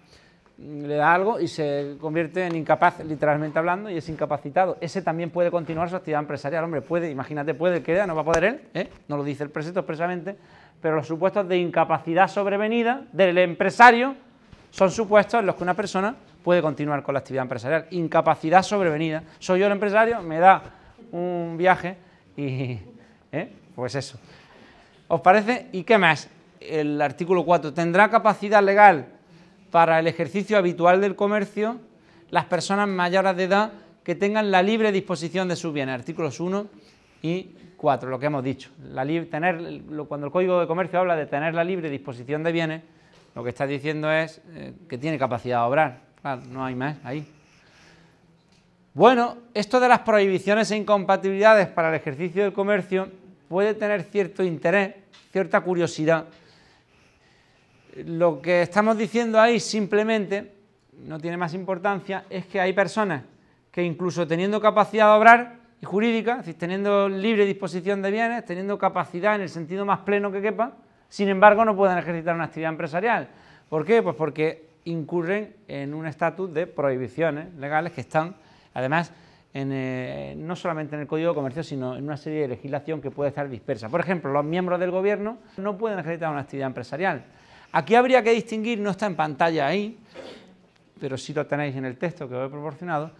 [0.58, 4.78] le da algo y se convierte en incapaz, literalmente hablando, y es incapacitado.
[4.82, 6.66] Ese también puede continuar su actividad empresarial.
[6.66, 8.90] Hombre, puede, imagínate, puede, que no va a poder él, ¿eh?
[9.08, 10.36] no lo dice el precepto expresamente,
[10.82, 14.16] pero los supuestos de incapacidad sobrevenida del empresario
[14.72, 17.88] son supuestos en los que una persona puede continuar con la actividad empresarial.
[17.92, 19.24] Incapacidad sobrevenida.
[19.40, 20.62] Soy yo el empresario, me da
[21.12, 21.98] un viaje
[22.38, 22.80] y...
[23.32, 23.54] ¿eh?
[23.76, 24.20] Pues eso.
[25.08, 25.68] ¿Os parece?
[25.72, 26.30] ¿Y qué más?
[26.60, 29.08] el artículo 4, tendrá capacidad legal
[29.72, 31.80] para el ejercicio habitual del comercio
[32.30, 33.72] las personas mayores de edad
[34.04, 36.68] que tengan la libre disposición de sus bienes, artículos 1
[37.22, 37.50] y
[37.80, 38.70] 4, lo que hemos dicho.
[39.32, 42.82] Tener, cuando el Código de Comercio habla de tener la libre disposición de bienes,
[43.36, 46.02] lo que está diciendo es eh, que tiene capacidad de obrar.
[46.22, 47.26] Claro, no hay más ahí.
[48.94, 53.08] Bueno, esto de las prohibiciones e incompatibilidades para el ejercicio del comercio
[53.48, 54.96] puede tener cierto interés,
[55.32, 56.26] cierta curiosidad,
[58.06, 60.54] lo que estamos diciendo ahí simplemente,
[61.06, 63.24] no tiene más importancia, es que hay personas
[63.72, 69.36] que incluso teniendo capacidad de obrar y jurídica, teniendo libre disposición de bienes, teniendo capacidad
[69.36, 70.74] en el sentido más pleno que quepa,
[71.08, 73.30] sin embargo no pueden ejercitar una actividad empresarial.
[73.70, 74.02] ¿Por qué?
[74.02, 78.36] Pues porque incurren en un estatus de prohibiciones legales que están,
[78.74, 79.14] además,
[79.54, 83.10] eh, no solamente en el Código de Comercio, sino en una serie de legislación que
[83.10, 83.90] puede estar dispersa.
[83.90, 87.24] Por ejemplo, los miembros del Gobierno no pueden ejercitar una actividad empresarial.
[87.72, 89.98] Aquí habría que distinguir, no está en pantalla ahí,
[91.00, 93.12] pero sí lo tenéis en el texto que os he proporcionado,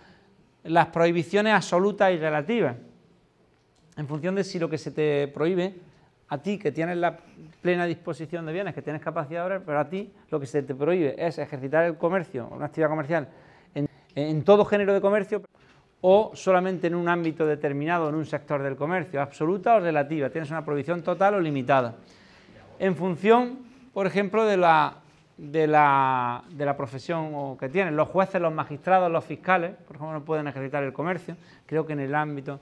[0.64, 2.76] las prohibiciones absolutas y relativas,
[3.98, 5.76] en función de si lo que se te prohíbe
[6.30, 7.18] a ti, que tienes la
[7.62, 10.62] plena disposición de bienes, que tienes capacidad de obrar, pero a ti lo que se
[10.62, 13.28] te prohíbe es ejercitar el comercio, una actividad comercial,
[14.16, 15.42] en, todo género de comercio
[16.02, 20.50] o solamente en un ámbito determinado, en un sector del comercio, absoluta o relativa, tienes
[20.50, 21.96] una prohibición total o limitada,
[22.80, 23.60] en función,
[23.94, 24.98] por ejemplo, de la,
[25.40, 27.96] de la, de la profesión que tienen.
[27.96, 31.94] Los jueces, los magistrados, los fiscales, por ejemplo, no pueden ejercitar el comercio, creo que
[31.94, 32.60] en el ámbito...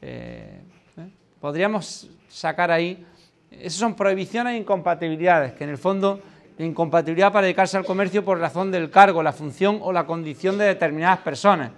[0.00, 0.60] Eh,
[0.96, 1.08] ¿eh?
[1.40, 3.04] Podríamos sacar ahí,
[3.50, 6.20] esas son prohibiciones e incompatibilidades, que en el fondo
[6.58, 10.66] incompatibilidad para dedicarse al comercio por razón del cargo, la función o la condición de
[10.66, 11.72] determinadas personas.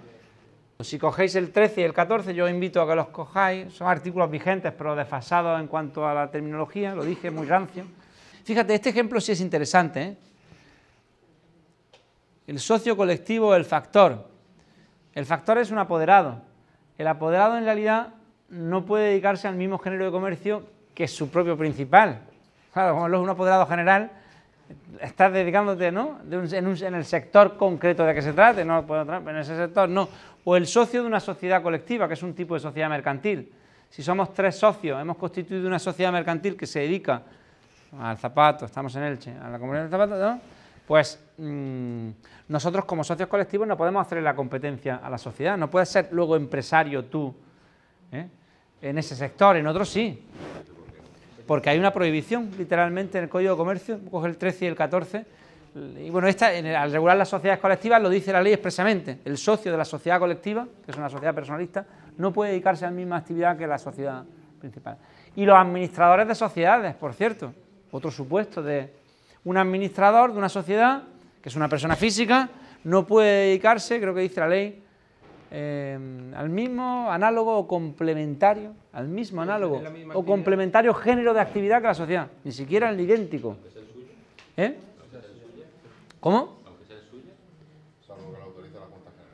[0.81, 4.29] Si cogéis el 13 y el 14, yo invito a que los cojáis, son artículos
[4.29, 7.85] vigentes pero desfasados en cuanto a la terminología, lo dije muy rancio.
[8.43, 10.01] Fíjate, este ejemplo sí es interesante.
[10.01, 10.17] ¿eh?
[12.47, 14.27] El socio colectivo, el factor.
[15.13, 16.41] El factor es un apoderado.
[16.97, 18.09] El apoderado en realidad
[18.49, 22.21] no puede dedicarse al mismo género de comercio que su propio principal.
[22.73, 24.11] Claro, como es un apoderado general,
[25.01, 26.19] estás dedicándote ¿no?
[26.29, 28.85] en, el sector concreto de que se trate, no
[29.29, 30.07] en ese sector no.
[30.43, 33.51] O el socio de una sociedad colectiva, que es un tipo de sociedad mercantil.
[33.89, 37.21] Si somos tres socios, hemos constituido una sociedad mercantil que se dedica
[37.99, 40.54] al zapato, estamos en Elche, a la comunidad del zapato, ¿no?
[40.87, 42.09] Pues mm,
[42.49, 46.09] nosotros como socios colectivos no podemos hacer la competencia a la sociedad, no puedes ser
[46.11, 47.33] luego empresario tú
[48.11, 48.27] ¿eh?
[48.81, 50.23] en ese sector, en otros sí
[51.45, 54.75] porque hay una prohibición literalmente en el Código de Comercio, coge el 13 y el
[54.75, 55.25] 14,
[55.97, 59.71] y bueno, esta, al regular las sociedades colectivas lo dice la ley expresamente, el socio
[59.71, 61.85] de la sociedad colectiva, que es una sociedad personalista,
[62.17, 64.23] no puede dedicarse a la misma actividad que la sociedad
[64.59, 64.97] principal.
[65.35, 67.53] Y los administradores de sociedades, por cierto,
[67.91, 68.93] otro supuesto de
[69.45, 71.03] un administrador de una sociedad,
[71.41, 72.49] que es una persona física,
[72.83, 74.83] no puede dedicarse, creo que dice la ley,
[75.51, 75.97] eh,
[76.35, 79.81] al mismo análogo o complementario, al mismo análogo
[80.13, 83.55] o complementario género de actividad que la sociedad, ni siquiera el idéntico.
[84.57, 84.77] ¿Eh?
[86.19, 86.57] ¿Cómo?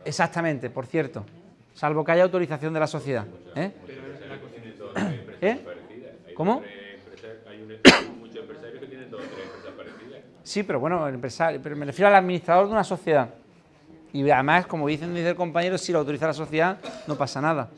[0.03, 1.23] Exactamente, por cierto,
[1.73, 3.25] salvo que haya autorización de la sociedad.
[3.55, 3.71] ¿Eh?
[5.41, 5.65] ¿Eh?
[6.35, 6.61] ¿Cómo?
[10.43, 13.29] Sí, pero bueno, el empresario, pero me refiero al administrador de una sociedad.
[14.13, 16.77] Y además, como dicen dice el compañero, si lo autoriza la sociedad,
[17.07, 17.69] no pasa nada.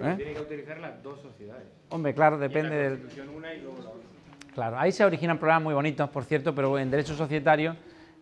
[0.00, 0.14] ¿Eh?
[0.16, 1.64] Tiene que autorizar las dos sociedades.
[1.88, 3.08] Hombre, claro, depende del.
[4.54, 7.76] Claro, ahí se originan problemas muy bonitos, por cierto, pero en derecho societario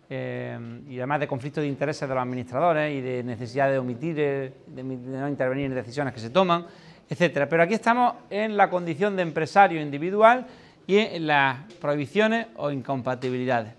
[0.09, 4.17] eh, y además de conflicto de intereses de los administradores y de necesidad de omitir,
[4.19, 6.67] eh, de, no intervenir en decisiones que se toman,
[7.09, 7.49] etcétera.
[7.49, 10.47] Pero aquí estamos en la condición de empresario individual
[10.87, 13.73] y en las prohibiciones o incompatibilidades.